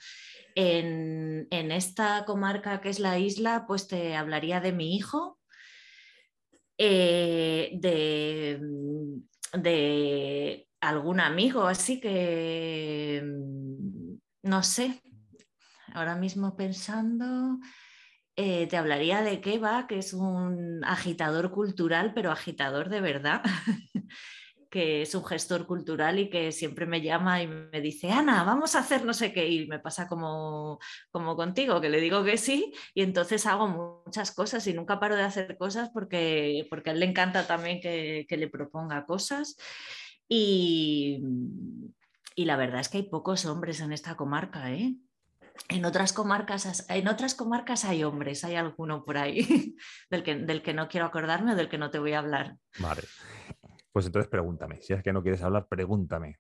[0.56, 5.38] En, esta comarca que es la isla, pues te hablaría de mi hijo,
[6.80, 8.60] eh, de,
[9.54, 15.04] de algún amigo, así que mm, no sé,
[15.94, 17.60] ahora mismo pensando,
[18.42, 23.42] eh, te hablaría de Keva, que es un agitador cultural, pero agitador de verdad.
[24.70, 28.76] que es un gestor cultural y que siempre me llama y me dice, Ana, vamos
[28.76, 30.80] a hacer no sé qué, y me pasa como,
[31.12, 33.68] como contigo, que le digo que sí, y entonces hago
[34.06, 37.82] muchas cosas y nunca paro de hacer cosas porque, porque a él le encanta también
[37.82, 39.58] que, que le proponga cosas.
[40.30, 41.24] Y,
[42.36, 44.96] y la verdad es que hay pocos hombres en esta comarca, ¿eh?
[45.68, 49.76] En otras, comarcas, en otras comarcas hay hombres, hay alguno por ahí
[50.10, 52.58] del que, del que no quiero acordarme o del que no te voy a hablar.
[52.80, 53.04] Vale.
[53.92, 54.82] Pues entonces pregúntame.
[54.82, 56.38] Si es que no quieres hablar, pregúntame.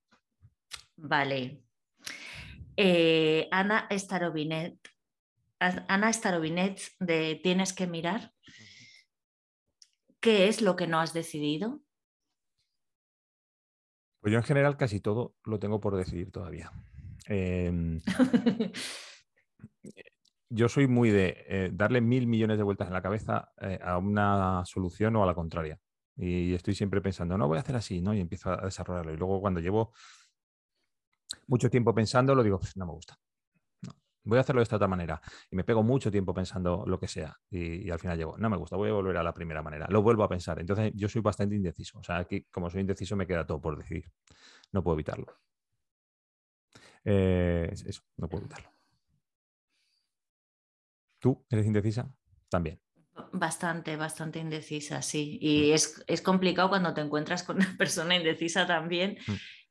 [0.96, 1.64] Vale.
[2.78, 4.78] Eh, Ana Starobinet.
[5.60, 8.32] Ana Starobinet de Tienes que mirar.
[10.22, 11.82] ¿Qué es lo que no has decidido?
[14.22, 16.72] Pues yo en general casi todo lo tengo por decidir todavía.
[17.26, 18.02] Em,
[20.50, 23.98] yo soy muy de eh, darle mil millones de vueltas en la cabeza eh, a
[23.98, 25.80] una solución o a la contraria.
[26.18, 28.14] Y estoy siempre pensando, no, voy a hacer así, ¿no?
[28.14, 29.14] Y empiezo a desarrollarlo.
[29.14, 29.94] Y luego cuando llevo
[31.48, 33.18] mucho tiempo pensando, lo digo, no me gusta.
[34.24, 35.22] Voy a hacerlo de esta otra manera.
[35.50, 37.38] Y me pego mucho tiempo pensando lo que sea.
[37.50, 39.88] Y, al final llego, no me gusta, voy a volver a la primera manera.
[39.90, 40.60] Lo vuelvo a pensar.
[40.60, 42.00] Entonces yo soy bastante indeciso.
[42.00, 44.12] O sea, aquí como soy indeciso me queda todo por decidir.
[44.72, 45.26] No puedo evitarlo.
[47.06, 48.79] Eh, eso, no puedo evitarlo.
[51.20, 52.12] ¿Tú eres indecisa?
[52.50, 52.82] También.
[53.34, 55.38] Bastante, bastante indecisa, sí.
[55.42, 59.18] Y es, es, complicado cuando te encuentras con una persona indecisa también.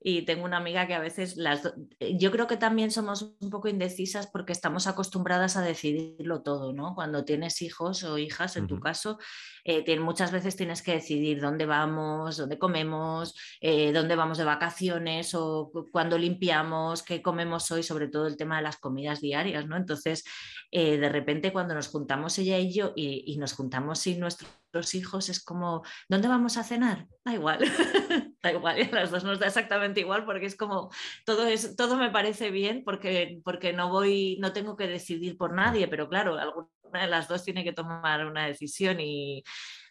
[0.01, 3.51] Y tengo una amiga que a veces las eh, yo creo que también somos un
[3.51, 6.95] poco indecisas porque estamos acostumbradas a decidirlo todo, ¿no?
[6.95, 9.19] Cuando tienes hijos o hijas, en tu caso,
[9.65, 15.35] eh, muchas veces tienes que decidir dónde vamos, dónde comemos, eh, dónde vamos de vacaciones
[15.35, 19.77] o cuándo limpiamos, qué comemos hoy, sobre todo el tema de las comidas diarias, ¿no?
[19.77, 20.25] Entonces,
[20.71, 25.29] de repente cuando nos juntamos ella y yo y, y nos juntamos sin nuestros hijos,
[25.29, 27.07] es como, ¿dónde vamos a cenar?
[27.25, 27.61] Da igual.
[28.43, 30.91] da igual, a las dos nos da exactamente igual porque es como
[31.25, 35.53] todo es todo me parece bien porque porque no voy no tengo que decidir por
[35.53, 39.43] nadie, pero claro, alguna de las dos tiene que tomar una decisión y,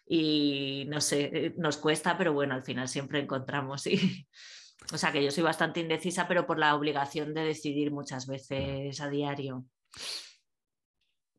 [0.06, 4.00] y no sé, eh, nos cuesta, pero bueno, al final siempre encontramos y
[4.94, 9.00] o sea que yo soy bastante indecisa, pero por la obligación de decidir muchas veces
[9.02, 9.66] a diario.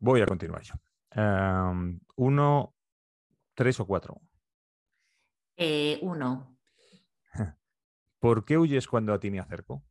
[0.01, 0.75] Voy a continuar yo.
[1.11, 2.75] Em, uno,
[3.55, 4.21] tres o cuatro.
[5.57, 6.58] Eh, uno.
[8.21, 9.85] ¿Por qué huyes cuando a ti me acerco?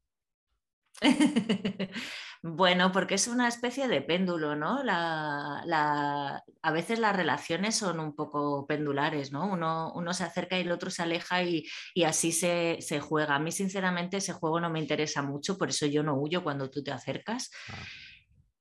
[2.42, 4.82] bueno, porque es una especie de péndulo, ¿no?
[4.88, 9.52] a veces las relaciones son un poco pendulares, ¿no?
[9.52, 11.66] Uno, se acerca y el otro se aleja y,
[12.04, 13.36] así se, juega.
[13.36, 16.70] A mí, sinceramente, ese juego no me interesa mucho, por eso yo no huyo cuando
[16.70, 17.52] tú te acercas.
[17.70, 17.84] Ah.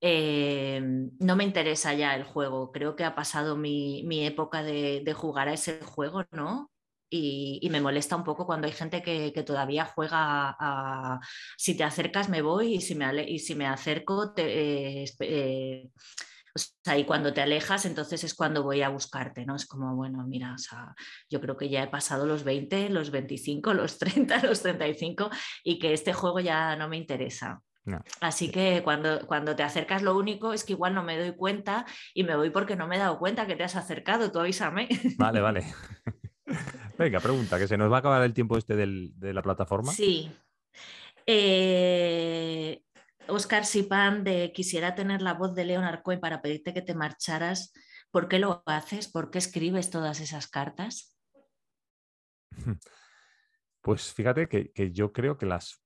[0.03, 0.81] Eh,
[1.19, 2.71] no me interesa ya el juego.
[2.71, 6.71] Creo que ha pasado mi, época de, de, jugar a ese juego, ¿no?
[7.11, 11.21] Y, me molesta un poco cuando hay gente que, todavía juega a,
[11.57, 15.89] si te acercas me voy y si me, y si me acerco te, eh, eh,
[16.57, 19.57] o sea, y cuando te alejas, entonces es cuando voy a buscarte, ¿no?
[19.57, 20.95] Es como, bueno, mira, o sea,
[21.29, 25.29] yo creo que ya he pasado los 20, los 25, los 30, los 35
[25.63, 27.61] y que este juego ya no me interesa.
[28.21, 31.87] Así que cuando, cuando te acercas lo único es que igual no me doy cuenta
[32.15, 34.89] y me voy porque no me he dado cuenta que te has acercado, tú avísame.
[35.19, 35.75] Vale, vale.
[36.99, 39.93] Venga, pregunta, que se nos va a acabar el tiempo este de la plataforma.
[39.93, 40.31] Sí.
[41.27, 42.83] Eh,
[43.29, 47.73] Oscar Sipan de quisiera tener la voz de Leonard Cohen para pedirte que te marcharas.
[48.11, 49.09] ¿Por qué lo haces?
[49.09, 51.17] ¿Por qué escribes todas esas cartas?
[53.83, 55.81] Pues fíjate que, yo creo que las,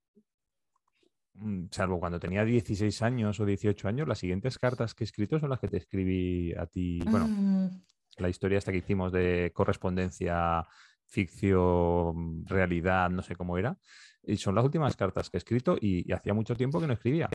[1.35, 5.39] mm, salvo cuando tenía 16 años o 18 años, las siguientes cartas que he escrito
[5.39, 7.01] son las que te escribí a ti.
[7.05, 7.83] Bueno, mm.
[8.17, 10.67] la historia esta que hicimos de correspondencia
[11.11, 13.77] ficción, realidad, no sé cómo era.
[14.23, 17.29] Y son las últimas cartas que he escrito y, hacía mucho tiempo que no escribía.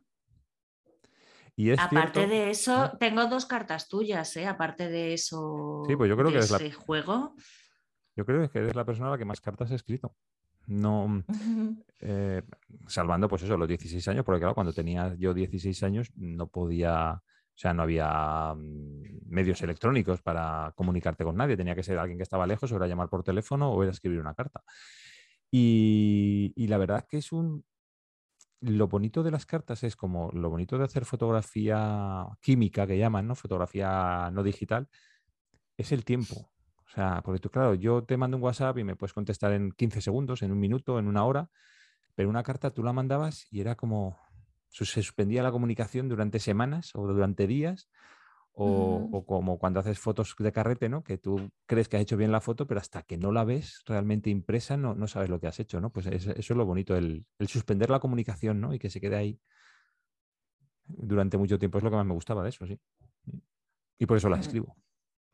[1.58, 4.46] Y Aparte de eso, tengo dos cartas tuyas, ¿eh?
[4.46, 5.84] Aparte de eso.
[5.88, 6.60] Sí, pues yo creo que es la...
[6.74, 7.34] juego.
[8.16, 10.16] Yo creo que eres la persona a la que más cartas he escrito.
[10.68, 11.24] No,
[12.00, 12.42] eh,
[12.88, 17.22] salvando pues eso, los 16 años, porque claro, cuando tenía yo 16 años no podía,
[17.56, 21.56] o sea, no había mm, medios electrónicos para comunicarte con nadie.
[21.56, 24.20] Tenía que ser alguien que estaba lejos, o era llamar por teléfono o era escribir
[24.20, 24.62] una carta.
[25.51, 27.64] Y, la verdad que es un...
[28.62, 33.28] Lo bonito de las cartas es como lo bonito de hacer fotografía química, que llaman,
[33.28, 33.36] ¿no?
[33.36, 34.89] Fotografía no digital,
[35.78, 36.51] es el tiempo.
[36.86, 39.72] O sea, porque tú, claro, yo te mando un WhatsApp y me puedes contestar en
[39.72, 41.49] 15 segundos, en un minuto, en una hora,
[42.16, 44.18] pero una carta tú la mandabas y era como,
[44.84, 47.88] se suspendía la comunicación durante semanas o durante días
[48.58, 51.04] o, como cuando haces fotos de carrete, ¿no?
[51.04, 53.84] Que tú crees que has hecho bien la foto, pero hasta que no la ves
[53.86, 55.92] realmente impresa, no, no sabes lo que has hecho, ¿no?
[55.92, 58.74] Pues eso, es lo bonito, el, suspender la comunicación, ¿no?
[58.74, 59.40] Y que se quede ahí
[60.86, 61.78] durante mucho tiempo.
[61.78, 62.80] Es lo que más me gustaba de eso, sí.
[63.98, 64.76] Y por eso la escribo,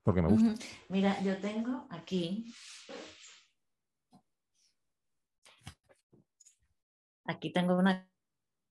[0.04, 0.56] porque me gusta.
[0.90, 2.52] Mira, yo tengo aquí.
[7.26, 8.11] Aquí tengo una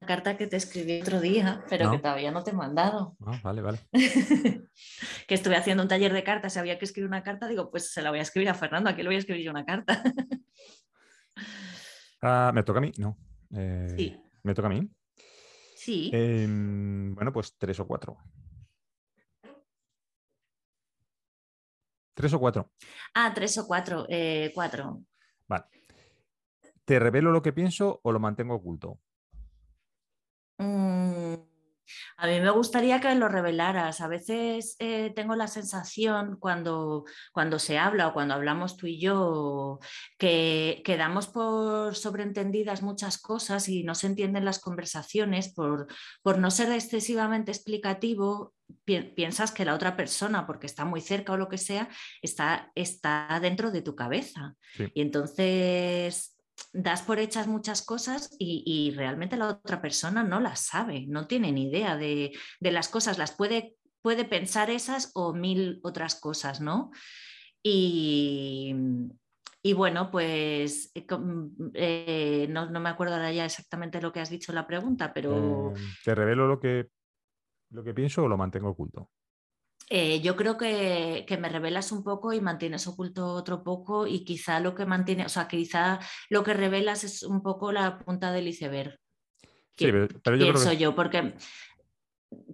[0.07, 3.16] carta que te escribí otro día, pero que todavía no te he mandado.
[3.24, 3.78] Ah, vale, vale.
[5.28, 8.03] que estuve haciendo un taller de cartas, había que escribir una carta, digo, pues se
[8.03, 10.03] la voy a escribir a Fernando, aquí le voy a escribir yo una carta.
[12.22, 12.92] Ah, ¿Me toca a mí?
[12.98, 13.16] No.
[13.55, 14.22] Eh, sí.
[14.42, 14.86] ¿Me toca a mí?
[15.74, 16.11] Sí.
[16.12, 18.18] Em, bueno, pues tres o cuatro.
[22.12, 22.72] ¿Tres o cuatro?
[23.14, 24.05] Ah, tres o cuatro.
[24.11, 25.03] Eh, cuatro.
[25.48, 25.64] Vale.
[26.84, 29.01] ¿Te revelo lo que pienso o lo mantengo oculto?
[30.61, 31.36] Mm,
[32.18, 34.00] a mí me gustaría que lo revelaras.
[34.00, 39.00] A veces eh, tengo la sensación cuando, cuando se habla o cuando hablamos tú y
[39.00, 39.78] yo
[40.18, 45.86] que, quedamos por sobreentendidas muchas cosas y no se entienden las conversaciones por,
[46.22, 48.52] por no ser excesivamente explicativo.
[48.84, 51.88] piensas que la otra persona, porque está muy cerca o lo que sea,
[52.22, 54.54] está, está dentro de tu cabeza.
[54.94, 56.36] Y entonces
[56.73, 61.53] das por hechas muchas cosas y, realmente la otra persona no las sabe, no tiene
[61.53, 66.91] ni idea de, las cosas, las puede, puede, pensar esas o mil otras cosas, ¿no?
[67.62, 68.75] Y,
[69.75, 71.07] bueno, pues eh,
[71.75, 75.73] eh, no, me acuerdo ahora ya exactamente lo que has dicho en la pregunta, pero...
[75.73, 76.89] Eh, ¿Te revelo lo que,
[77.71, 79.11] lo que pienso o lo mantengo oculto?
[79.93, 84.61] Eh, yo creo que, me revelas un poco y mantienes oculto otro poco y quizá
[84.61, 88.47] lo que mantiene, o sea, quizá lo que revelas es un poco la punta del
[88.47, 88.97] iceberg.
[89.76, 91.34] Sí, pero, yo pienso yo, porque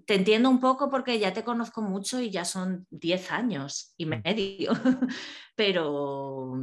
[0.07, 4.07] te entiendo un poco porque ya te conozco mucho y ya son 10 años y
[4.07, 4.23] mm.
[4.25, 4.73] medio,
[5.55, 6.55] pero,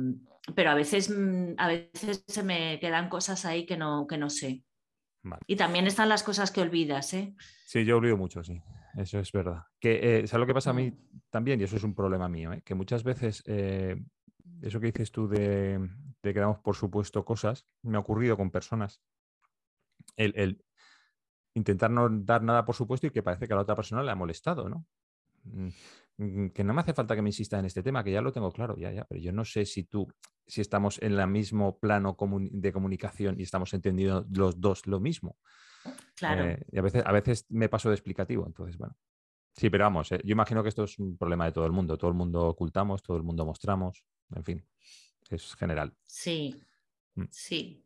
[0.55, 4.31] pero a veces, mm, a veces se me quedan cosas ahí que no, que no
[4.31, 4.63] sé.
[5.45, 7.35] Y también están las cosas que olvidas, ¿eh?
[7.67, 8.59] Sí, yo olvido mucho, sí
[8.97, 9.63] eso es verdad.
[9.79, 10.93] Que, eh, ¿Sabes lo que pasa a mí
[11.29, 11.59] también?
[11.59, 12.61] Y eso es un problema mío, ¿eh?
[12.63, 13.95] que muchas veces eh,
[14.61, 15.89] eso que dices tú de,
[16.21, 19.01] que damos por supuesto cosas, me ha ocurrido con personas.
[20.15, 20.63] El,
[21.55, 24.11] intentar no dar nada por supuesto y que parece que a la otra persona le
[24.11, 24.85] ha molestado, ¿no?
[25.43, 25.69] Mm,
[26.17, 28.31] mm, que no me hace falta que me insistas en este tema, que ya lo
[28.31, 30.07] tengo claro, ya, ya, pero yo no sé si tú,
[30.47, 32.17] si estamos en el mismo plano
[32.51, 35.37] de comunicación y estamos entendiendo los dos lo mismo.
[36.15, 36.45] Claro.
[36.45, 38.95] Eh, y a veces, a veces me paso de explicativo, entonces, bueno.
[39.55, 41.97] Sí, pero vamos, eh, yo imagino que esto es un problema de todo el mundo.
[41.97, 44.03] Todo el mundo ocultamos, todo el mundo mostramos,
[44.35, 44.65] en fin,
[45.29, 45.93] es general.
[46.05, 46.59] Sí,
[47.15, 47.25] mm.
[47.29, 47.79] sí.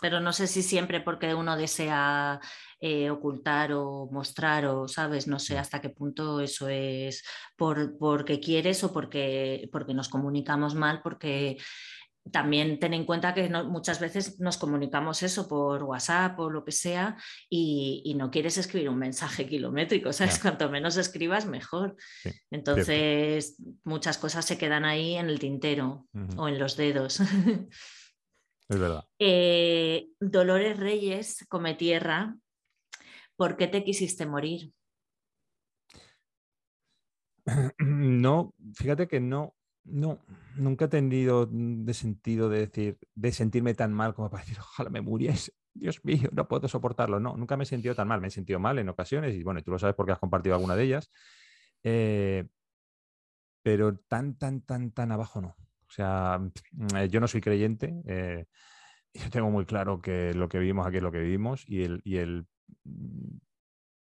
[0.00, 2.40] Pero no sé si siempre porque uno desea
[2.78, 5.26] eh, ocultar o mostrar o, ¿sabes?
[5.26, 5.58] No sé mm.
[5.58, 7.24] hasta qué punto eso es
[7.56, 11.56] por, porque quieres o porque, porque nos comunicamos mal, porque
[12.30, 16.72] también ten en cuenta que muchas veces nos comunicamos eso por WhatsApp o lo que
[16.72, 17.16] sea
[17.48, 20.38] y, no quieres escribir un mensaje kilométrico, ¿sabes?
[20.38, 21.96] Cuanto menos escribas, mejor.
[22.50, 26.06] Entonces, muchas cosas se quedan ahí en el tintero
[26.36, 27.20] o en los dedos.
[27.20, 29.04] Es verdad.
[29.18, 32.36] Eh, Dolores Reyes, come tierra,
[33.34, 34.72] ¿por qué te quisiste morir?
[37.78, 39.54] No, fíjate que no,
[39.90, 40.18] no,
[40.56, 44.90] nunca he tenido de sentido de decir, de sentirme tan mal como para decir, ojalá
[44.90, 45.52] me muriese.
[45.74, 47.20] Dios mío, no puedo soportarlo.
[47.20, 48.20] No, nunca me he sentido tan mal.
[48.20, 50.74] Me he sentido mal en ocasiones y bueno, tú lo sabes porque has compartido alguna
[50.76, 51.10] de ellas.
[51.84, 52.48] Eh,
[53.62, 55.48] pero tan, tan, tan, tan abajo no.
[55.86, 56.38] O sea,
[56.72, 57.94] mm, yo no soy creyente.
[58.06, 58.46] Eh,
[59.14, 62.00] yo tengo muy claro que lo que vivimos aquí es lo que vivimos y el,
[62.04, 62.46] y el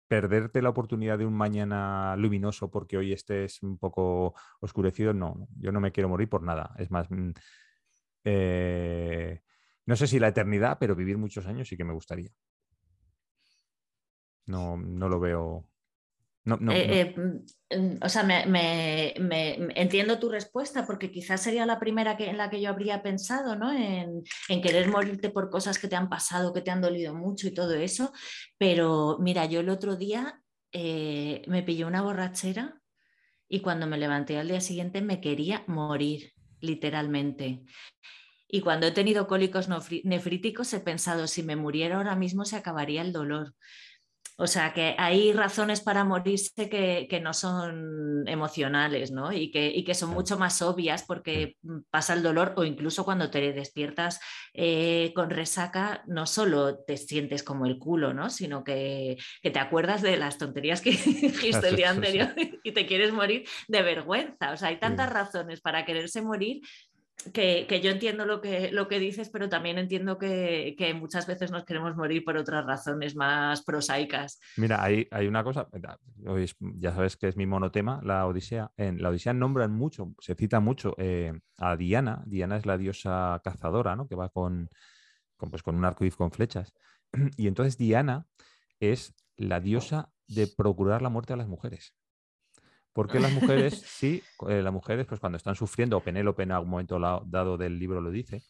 [0.09, 5.71] perderte la oportunidad de un mañana luminoso porque hoy estés un poco oscurecido, no, yo
[5.73, 6.75] no me quiero morir por nada.
[6.79, 7.31] Es más, mm,
[8.25, 9.43] eh,
[9.87, 12.31] no sé si la eternidad, pero vivir muchos años sí que me gustaría.
[14.47, 15.69] No, no lo veo,
[16.71, 17.15] eh,
[17.71, 19.15] eh, mm, o sea, me,
[19.75, 23.57] entiendo tu respuesta porque quizás sería la primera que, en la que yo habría pensado,
[23.57, 23.73] ¿no?
[23.73, 24.23] En,
[24.63, 27.75] querer morirte por cosas que te han pasado, que te han dolido mucho y todo
[27.75, 28.13] eso.
[28.57, 30.43] Pero mira, yo el otro día
[30.73, 32.81] eh, me pilló una borrachera
[33.49, 37.65] y cuando me levanté al día siguiente me quería morir, literalmente.
[38.49, 39.69] Y cuando he tenido cólicos
[40.05, 43.55] nefríticos he pensado, si me muriera ahora mismo se acabaría el dolor
[44.41, 49.33] O sea, que hay razones para morirse que, no son emocionales, ¿no?
[49.33, 51.57] Y que, que son mucho más obvias porque
[51.91, 54.21] pasa el dolor o incluso cuando te despiertas
[54.55, 58.31] eh, con resaca, no solo te sientes como el culo, ¿no?
[58.31, 62.33] Sino que, te acuerdas de las tonterías que dijiste el día anterior
[62.63, 64.53] y te quieres morir de vergüenza.
[64.53, 66.61] O sea, hay tantas razones para quererse morir
[67.33, 71.65] que, yo entiendo lo que, lo que dices, pero también entiendo que, muchas veces nos
[71.65, 74.41] queremos morir por otras razones más prosaicas.
[74.57, 75.69] Mira, hay, hay una cosa,
[76.59, 78.71] ya sabes que es mi monotema, la Odisea.
[78.77, 82.23] En la Odisea nombran mucho, se cita mucho eh, a Diana.
[82.27, 84.09] Diana es la diosa cazadora, ¿no?
[84.09, 84.69] Que va con,
[85.37, 86.73] con, pues, con un arco con flechas.
[87.37, 88.27] Y entonces Diana
[88.81, 91.95] es la diosa de procurar la muerte a las mujeres.
[92.93, 96.71] Porque las mujeres, sí, eh, las mujeres, pues cuando están sufriendo, o Penélope en algún
[96.71, 98.43] momento dado del libro lo dice,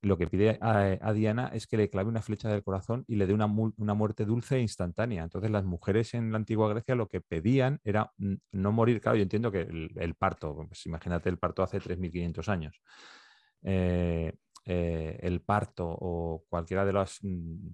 [0.00, 3.26] lo que pide a, Diana es que le clave una flecha del corazón y le
[3.26, 5.24] dé una, muerte dulce e instantánea.
[5.24, 8.12] Entonces las mujeres en la antigua Grecia lo que pedían era
[8.52, 12.80] no morir, claro, yo entiendo que el, parto, pues imagínate el parto hace 3.500 años.
[13.62, 14.32] Eh,
[14.66, 17.68] eh, el parto o cualquiera de las, mm,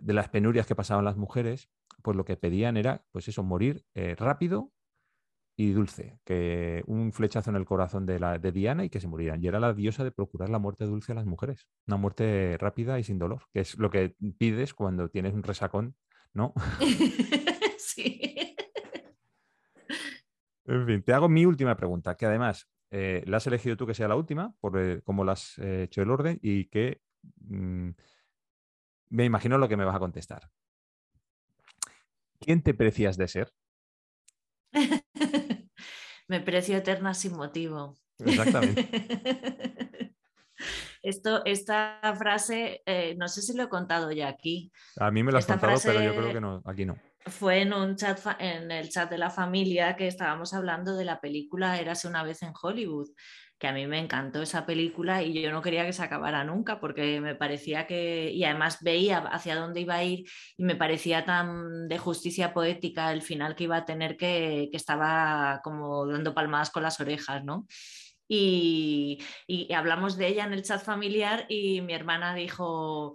[0.00, 1.68] de las penurias que pasaban las mujeres,
[2.02, 3.84] pues lo que pedían era, pues eso, morir
[4.16, 4.70] rápido
[5.62, 9.06] y dulce, que un flechazo en el corazón de, la, de Diana y que se
[9.06, 9.42] murieran.
[9.42, 12.98] Y era la diosa de procurar la muerte dulce a las mujeres, una muerte rápida
[12.98, 15.94] y sin dolor, que es lo que pides cuando tienes un resacón,
[16.34, 16.52] ¿no?
[17.78, 18.56] sí.
[20.64, 23.94] En fin, te hago mi última pregunta, que además eh, la has elegido tú que
[23.94, 27.02] sea la última, por eh, cómo la has eh, hecho el orden, y que
[27.40, 27.90] mm,
[29.10, 30.50] me imagino lo que me vas a contestar.
[32.40, 33.52] ¿Quién te precias de ser?
[36.28, 37.96] Me precio eterna sin motivo.
[38.18, 38.88] Exactamente.
[41.02, 44.70] Esto, esta frase, eh, no sé si lo he contado ya aquí.
[44.98, 46.96] A mí me lo has contado, pero yo creo que no, aquí no.
[47.26, 51.20] Fue en un chat, en el chat de la familia que estábamos hablando de la
[51.20, 53.08] película Érase una vez en Hollywood
[53.62, 56.80] que a mí me encantó esa película y yo no quería que se acabara nunca
[56.80, 60.24] porque me parecía que, y además veía hacia dónde iba a ir
[60.56, 65.60] y me parecía tan de justicia poética el final que iba a tener que, estaba
[65.62, 67.68] como dando palmadas con las orejas, ¿no?
[68.28, 69.20] Y,
[69.72, 73.14] hablamos de ella en el chat familiar y mi hermana dijo,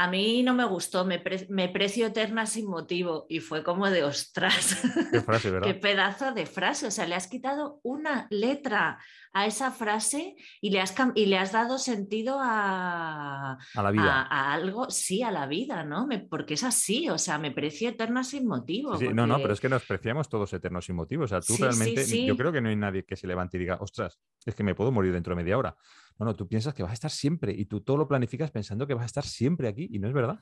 [0.00, 4.80] a mí no me gustó, me, precio eterna sin motivo y fue como de ostras.
[5.12, 5.66] Qué frase, ¿verdad?
[5.68, 8.98] Qué pedazo de frase, o sea, le has quitado una letra
[9.34, 14.26] a esa frase y le has, y le has dado sentido a, la vida.
[14.30, 16.08] A, algo, sí, a la vida, ¿no?
[16.30, 18.98] porque es así, o sea, me precio eterna sin motivo.
[19.12, 21.24] No, no, pero es que nos preciamos todos eternos sin motivo.
[21.24, 23.76] O sea, tú realmente, yo creo que no hay nadie que se levante y diga,
[23.82, 25.76] ostras, es que me puedo morir dentro de media hora.
[26.18, 28.86] No, no, tú piensas que vas a estar siempre y tú todo lo planificas pensando
[28.86, 30.40] que vas a estar siempre aquí y no es verdad.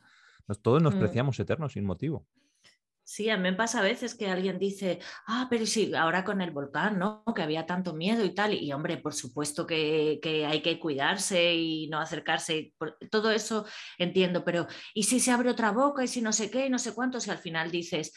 [0.62, 0.99] todos nos mm.
[0.99, 2.27] preciamos eternos sin motivo.
[3.11, 6.43] Sí, a mí me pasa a veces que alguien dice, ah, pero sí, ahora con
[6.43, 7.25] el volcán, ¿no?
[7.35, 8.53] Que había tanto miedo y tal.
[8.53, 12.75] Y hombre, por supuesto que, hay que cuidarse y no acercarse.
[13.11, 13.64] Todo eso
[13.97, 16.79] entiendo, pero ¿y si se abre otra boca y si no sé qué y no
[16.79, 17.19] sé cuánto?
[17.19, 18.12] Si al final dices,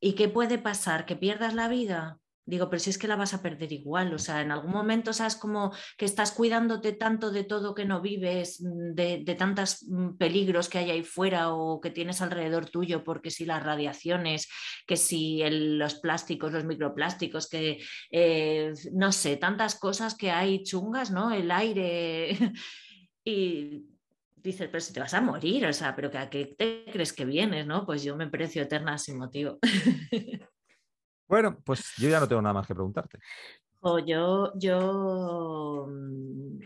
[0.00, 1.04] ¿y qué puede pasar?
[1.04, 2.19] ¿Que pierdas la vida?
[2.46, 5.12] Digo, pero si es que la vas a perder igual, o sea, en algún momento
[5.12, 10.16] sabes como que estás cuidándote tanto de todo que no vives, mm, de, tantos mm,
[10.16, 14.48] peligros que hay ahí fuera o que tienes alrededor tuyo, porque si las radiaciones,
[14.86, 17.78] que si los plásticos, los microplásticos, que
[18.10, 21.32] eh, no sé, tantas cosas que hay chungas, ¿no?
[21.32, 22.30] El aire
[23.24, 23.86] y
[24.34, 27.12] dices, pero si te vas a morir, o sea, pero que a qué te crees
[27.12, 27.86] que vienes, ¿no?
[27.86, 29.58] Pues yo me precio eterna sin motivo.
[31.30, 33.20] Bueno, pues yo ya no tengo nada más que preguntarte.
[33.78, 36.58] O yo, yo, mm,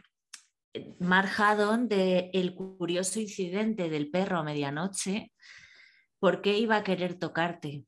[1.01, 5.33] Mark Haddon de El curioso incidente del perro a medianoche,
[6.19, 7.85] ¿por qué iba a querer tocarte?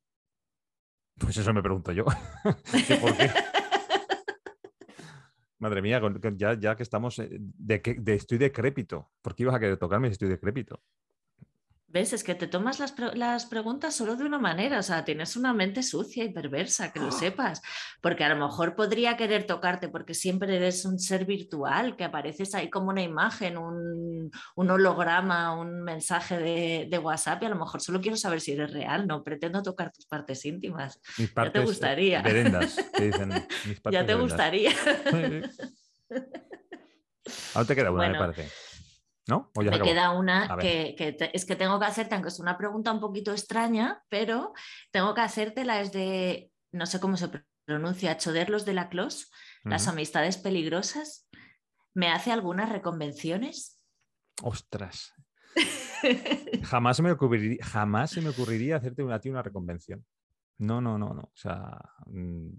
[1.18, 2.04] Pues eso me pregunto yo.
[3.00, 3.30] ¿Por qué?
[5.58, 5.98] Madre mía,
[6.36, 9.10] ya, ya que estamos, eh, de, de, estoy decrépito.
[9.22, 10.82] ¿Por qué ibas a querer tocarme si estoy decrépito?
[11.96, 12.12] ¿Ves?
[12.12, 15.54] Es que te tomas las, las, preguntas solo de una manera, o sea, tienes una
[15.54, 17.62] mente sucia y perversa, que lo sepas,
[18.02, 22.54] porque a lo mejor podría querer tocarte porque siempre eres un ser virtual, que apareces
[22.54, 28.02] ahí como una imagen, un, holograma, un mensaje de, WhatsApp y a lo mejor solo
[28.02, 31.00] quiero saber si eres real, no pretendo tocar tus partes íntimas.
[31.16, 32.22] Mis partes ya te gustaría.
[33.90, 34.72] ya te gustaría.
[37.54, 38.50] Aún te queda una, me parece.
[39.28, 39.50] ¿No?
[39.56, 40.94] me queda una que,
[41.32, 44.52] es que tengo que hacerte, aunque es una pregunta un poquito extraña, pero
[44.92, 47.28] tengo que hacértela es de, no sé cómo se
[47.64, 49.32] pronuncia, Choderlos de la Clos,
[49.64, 51.28] las amistades peligrosas.
[51.92, 53.80] ¿Me hace algunas reconvenciones?
[54.42, 55.12] Ostras.
[56.64, 60.04] Jamás se me ocurriría, jamás se me ocurriría hacerte una, a ti una reconvención.
[60.58, 61.22] No, no, no, no.
[61.22, 62.50] O sea, mm,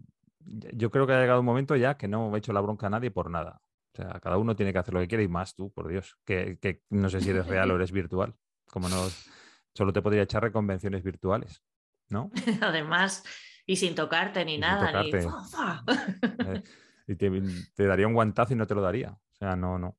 [0.73, 2.89] yo creo que ha llegado un momento ya que no he hecho la bronca a
[2.89, 3.61] nadie por nada.
[3.97, 6.17] O sea, cada uno tiene que hacer lo que quiere y más tú, por Dios.
[6.23, 8.35] Que, que no sé si eres real o eres virtual.
[8.67, 9.07] Como no,
[9.73, 11.63] solo te podría echar reconvenciones virtuales,
[12.09, 12.29] ¿no?
[12.61, 13.23] Además,
[13.65, 15.09] y sin tocarte ni nada, ni...
[15.09, 16.63] Eh,
[17.07, 17.41] y te,
[17.75, 19.11] te, daría un guantazo y no te lo daría.
[19.11, 19.97] O sea, no, no,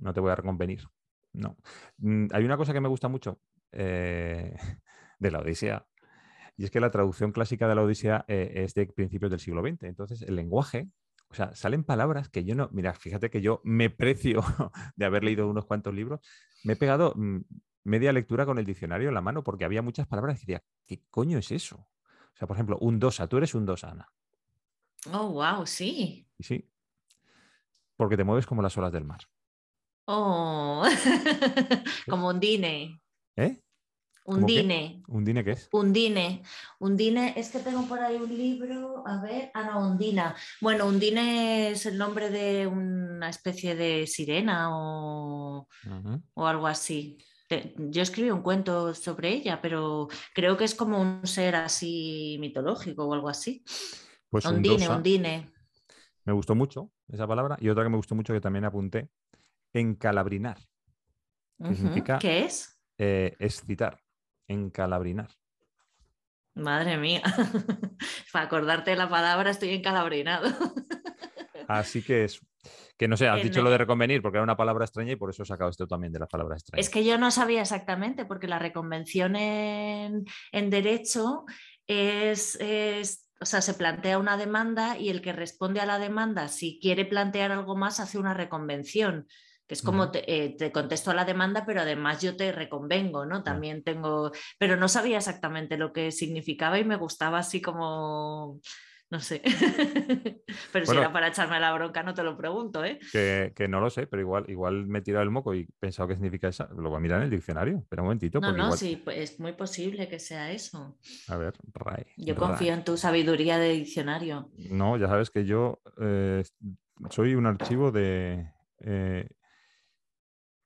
[0.00, 0.88] no te voy a reconvenir.
[1.34, 1.58] No.
[1.98, 3.40] Mm, hay una cosa que me gusta mucho
[3.72, 4.56] eh,
[5.18, 5.86] de la Odisea,
[6.56, 9.62] y es que la traducción clásica de la Odisea eh, es de principios del siglo
[9.62, 9.82] XX.
[9.82, 10.88] Entonces, el lenguaje,
[11.28, 12.68] o sea, salen palabras que yo no.
[12.72, 14.42] Mira, fíjate que yo me precio
[14.96, 16.20] de haber leído unos cuantos libros.
[16.62, 17.40] Me he pegado mm,
[17.84, 21.02] media lectura con el diccionario en la mano porque había muchas palabras que decía, ¿qué
[21.10, 21.76] coño es eso?
[21.76, 24.08] O sea, por ejemplo, un dosa, tú eres un dosa, Ana.
[25.12, 26.26] Oh, wow, sí.
[26.38, 26.68] Sí.
[27.96, 29.20] Porque te mueves como las olas del mar.
[30.06, 30.84] Oh,
[32.08, 33.00] como un dine.
[33.36, 33.63] ¿Eh?
[34.24, 35.02] Undine.
[35.06, 35.68] ¿Undine qué es?
[35.70, 36.42] Undine.
[36.78, 40.34] Undine, es que tengo por ahí un libro, a ver, ah, no, Undina.
[40.60, 45.68] Bueno, Undine es el nombre de una especie de sirena o,
[46.34, 47.18] o algo así.
[47.76, 53.06] Yo escribí un cuento sobre ella, pero creo que es como un ser así mitológico
[53.06, 53.62] o algo así.
[54.30, 55.52] Pues Undine, Undine.
[56.24, 59.10] Me gustó mucho esa palabra y otra que me gustó mucho que también apunté,
[59.74, 60.58] encalabrinar.
[61.62, 62.18] ¿Qué significa?
[62.18, 62.80] ¿Qué es?
[62.96, 64.03] Eh, excitar
[64.48, 65.28] encalabrinar.
[66.54, 67.22] Madre mía,
[68.32, 70.48] para acordarte de la palabra estoy encalabrinado.
[71.68, 72.40] Así que es,
[72.96, 75.30] que no sé, has dicho lo de reconvenir porque era una palabra extraña y por
[75.30, 76.86] eso he sacado esto también de las palabras extrañas.
[76.86, 81.44] Es que yo no sabía exactamente, porque la reconvención en, derecho
[81.86, 86.48] es, es, o sea, se plantea una demanda y el que responde a la demanda,
[86.48, 89.26] si quiere plantear algo más, hace una reconvención
[89.66, 93.42] que es como eh, te, contesto a la demanda, pero además yo te reconvengo, ¿no?
[93.42, 98.60] También tengo, pero no sabía exactamente lo que significaba y me gustaba así como,
[99.10, 99.40] no sé,
[100.72, 102.98] pero si era para echarme la bronca no te lo pregunto, ¿eh?
[103.12, 106.08] Que, no lo sé, pero igual, igual me he tirado el moco y he pensado
[106.08, 108.40] qué significa eso, lo voy a mirar en el diccionario, pero un momentito.
[108.40, 110.98] No, no, sí, pues es muy posible que sea eso.
[111.28, 112.04] A ver, Ray.
[112.18, 114.50] Yo confío en tu sabiduría de diccionario.
[114.70, 116.42] No, ya sabes que yo eh,
[117.08, 118.50] soy un archivo de...
[118.80, 119.28] Eh,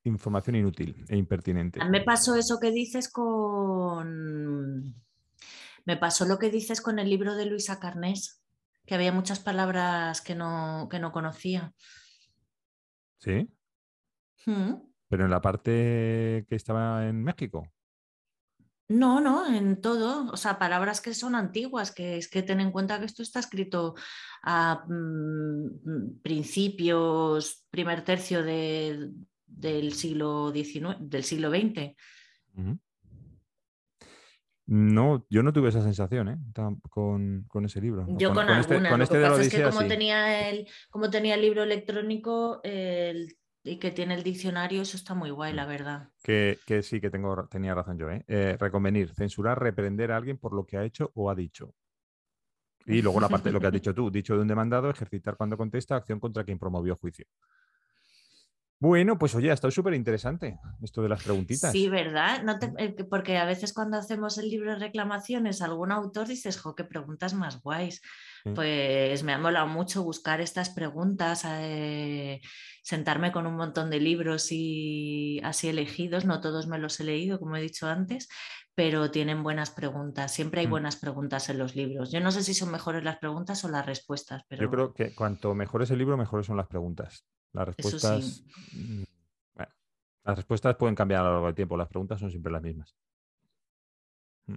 [0.09, 1.85] información inútil e impertinente.
[1.85, 4.95] Me pasó eso que dices con...
[5.85, 8.43] Me pasó lo que dices con el libro de Luisa Carnés,
[8.85, 11.73] que había muchas palabras que no, que no conocía.
[13.19, 13.49] ¿Sí?
[14.47, 14.75] ¿Mm?
[15.09, 17.67] Pero en la parte que estaba en México.
[18.89, 20.31] No, no, en todo.
[20.33, 23.41] O sea, palabras que son antiguas, que es que ten en cuenta que esto está
[23.41, 23.95] escrito
[24.43, 29.11] a mm, principios, primer tercio de,
[29.49, 31.95] del siglo XIX, del siglo XX.
[34.67, 36.39] No, yo no tuve esa sensación ¿eh?
[36.91, 38.07] con, ese libro.
[38.19, 38.91] Yo con, este, alguna.
[38.91, 42.61] Con este, Lo que pasa es que como, tenía el, como tenía el libro electrónico
[43.69, 46.09] y que tiene el diccionario, eso está muy guay, la verdad.
[46.23, 48.11] Que, sí, que tengo, tenía razón yo.
[48.11, 48.25] ¿eh?
[48.29, 48.57] ¿eh?
[48.59, 51.75] reconvenir, censurar, reprender a alguien por lo que ha hecho o ha dicho.
[52.87, 55.37] Y luego la parte de lo que has dicho tú, dicho de un demandado, ejercitar
[55.37, 57.27] cuando contesta, acción contra quien promovió juicio.
[58.81, 61.73] Bueno, pues oye, ha estado súper interesante esto de las preguntitas.
[61.73, 62.45] Sí, ¿verdad?
[62.79, 66.85] Eh, porque a veces cuando hacemos el libro de reclamaciones, algún autor dices, jo, qué
[66.85, 68.01] preguntas más guays.
[68.55, 72.41] Pues me ha molado mucho buscar estas preguntas, eh,
[72.83, 76.25] sentarme con un montón de libros y así elegidos.
[76.25, 78.29] No todos me los he leído, como he dicho antes,
[78.77, 80.33] pero tienen buenas preguntas.
[80.33, 80.71] Siempre hay mm.
[80.71, 82.13] buenas preguntas en los libros.
[82.13, 84.45] Yo no sé si son mejores las preguntas o las respuestas.
[84.49, 84.63] Pero...
[84.63, 87.27] Yo creo que cuanto mejor es el libro, mejores son las preguntas.
[87.53, 88.45] Las respuestas.
[88.73, 89.03] Mm,
[90.25, 92.95] las respuestas pueden cambiar a lo largo del tiempo, las preguntas son siempre las mismas.
[94.47, 94.55] Mm.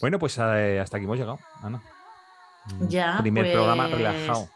[0.00, 1.82] Bueno, pues eh, hasta aquí hemos llegado, Ana.
[2.66, 3.18] Mm, ya.
[3.18, 4.48] Primer programa relajado.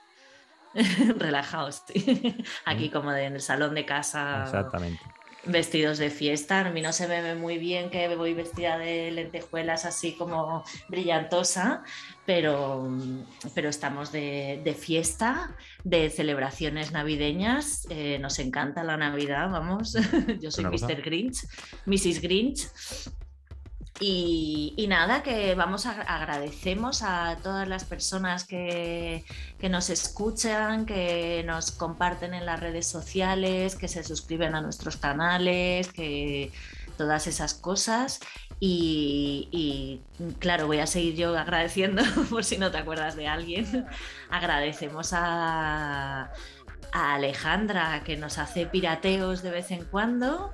[1.18, 2.44] relajado, sí.
[2.64, 4.44] Aquí como en el salón de casa.
[4.44, 5.13] Exactamente
[5.47, 6.61] vestidos de fiesta.
[6.61, 10.64] A mí no se me ve muy bien que voy vestida de lentejuelas así como
[10.88, 11.82] brillantosa,
[12.26, 12.88] pero,
[13.55, 17.86] pero estamos de, fiesta, de celebraciones navideñas.
[17.90, 19.97] Eh, nos encanta la Navidad, vamos.
[20.40, 21.03] Yo soy Mr.
[21.03, 21.47] Grinch,
[21.86, 22.20] Mrs.
[22.20, 22.68] Grinch.
[24.01, 29.24] Y, nada, que vamos a agradecemos a todas las personas que,
[29.62, 35.92] nos escuchan, que nos comparten en las redes sociales, que se suscriben a nuestros canales,
[35.92, 36.51] que
[36.97, 38.18] todas esas cosas.
[38.59, 40.01] Y,
[40.40, 43.86] claro, voy a seguir yo agradeciendo, por si no te acuerdas de alguien.
[44.28, 46.32] Agradecemos a
[46.92, 50.51] Alejandra, que nos hace pirateos de vez en cuando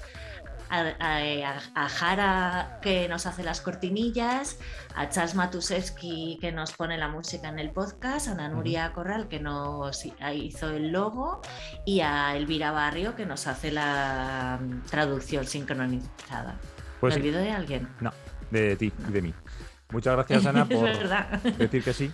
[0.71, 4.59] a, Jara que nos hace las cortinillas,
[4.95, 9.41] a Charles Matusewski que nos pone la música en el podcast, a Nanuria Corral que
[9.41, 11.41] nos hizo el logo
[11.85, 16.59] y a Elvira Barrio que nos hace la mm, traducción sincronizada.
[17.01, 17.89] Pues ¿Me olvido de alguien?
[18.01, 18.13] No,
[18.51, 19.35] de ti y de mí.
[19.91, 22.13] Muchas gracias, Ana, por decir que sí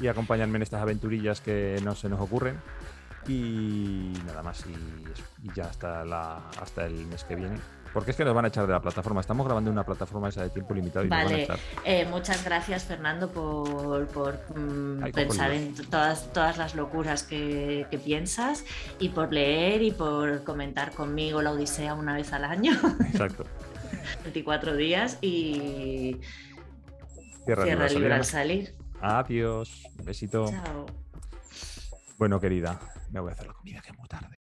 [0.00, 2.56] y acompañarme en estas aventurillas que no se nos ocurren.
[3.28, 7.58] Y nada más, y, ya hasta, la, hasta el mes que viene.
[7.92, 9.20] Porque es que nos van a echar de la plataforma.
[9.20, 11.04] Estamos grabando en una plataforma esa de tiempo limitado.
[11.04, 11.58] Y vale, nos van a echar.
[11.84, 17.98] Eh, muchas gracias Fernando por, por mm, pensar en todas, todas las locuras que, que,
[17.98, 18.64] piensas
[18.98, 22.72] y por leer y por comentar conmigo la Odisea una vez al año.
[23.12, 23.44] Exacto.
[24.24, 26.20] 24 días y
[27.44, 28.74] cierra, libre al salir.
[29.00, 29.84] Adiós.
[29.98, 30.46] Un besito.
[30.50, 30.86] Chao.
[32.18, 32.80] Bueno, querida,
[33.10, 34.37] me voy a hacer la comida que es muy tarde.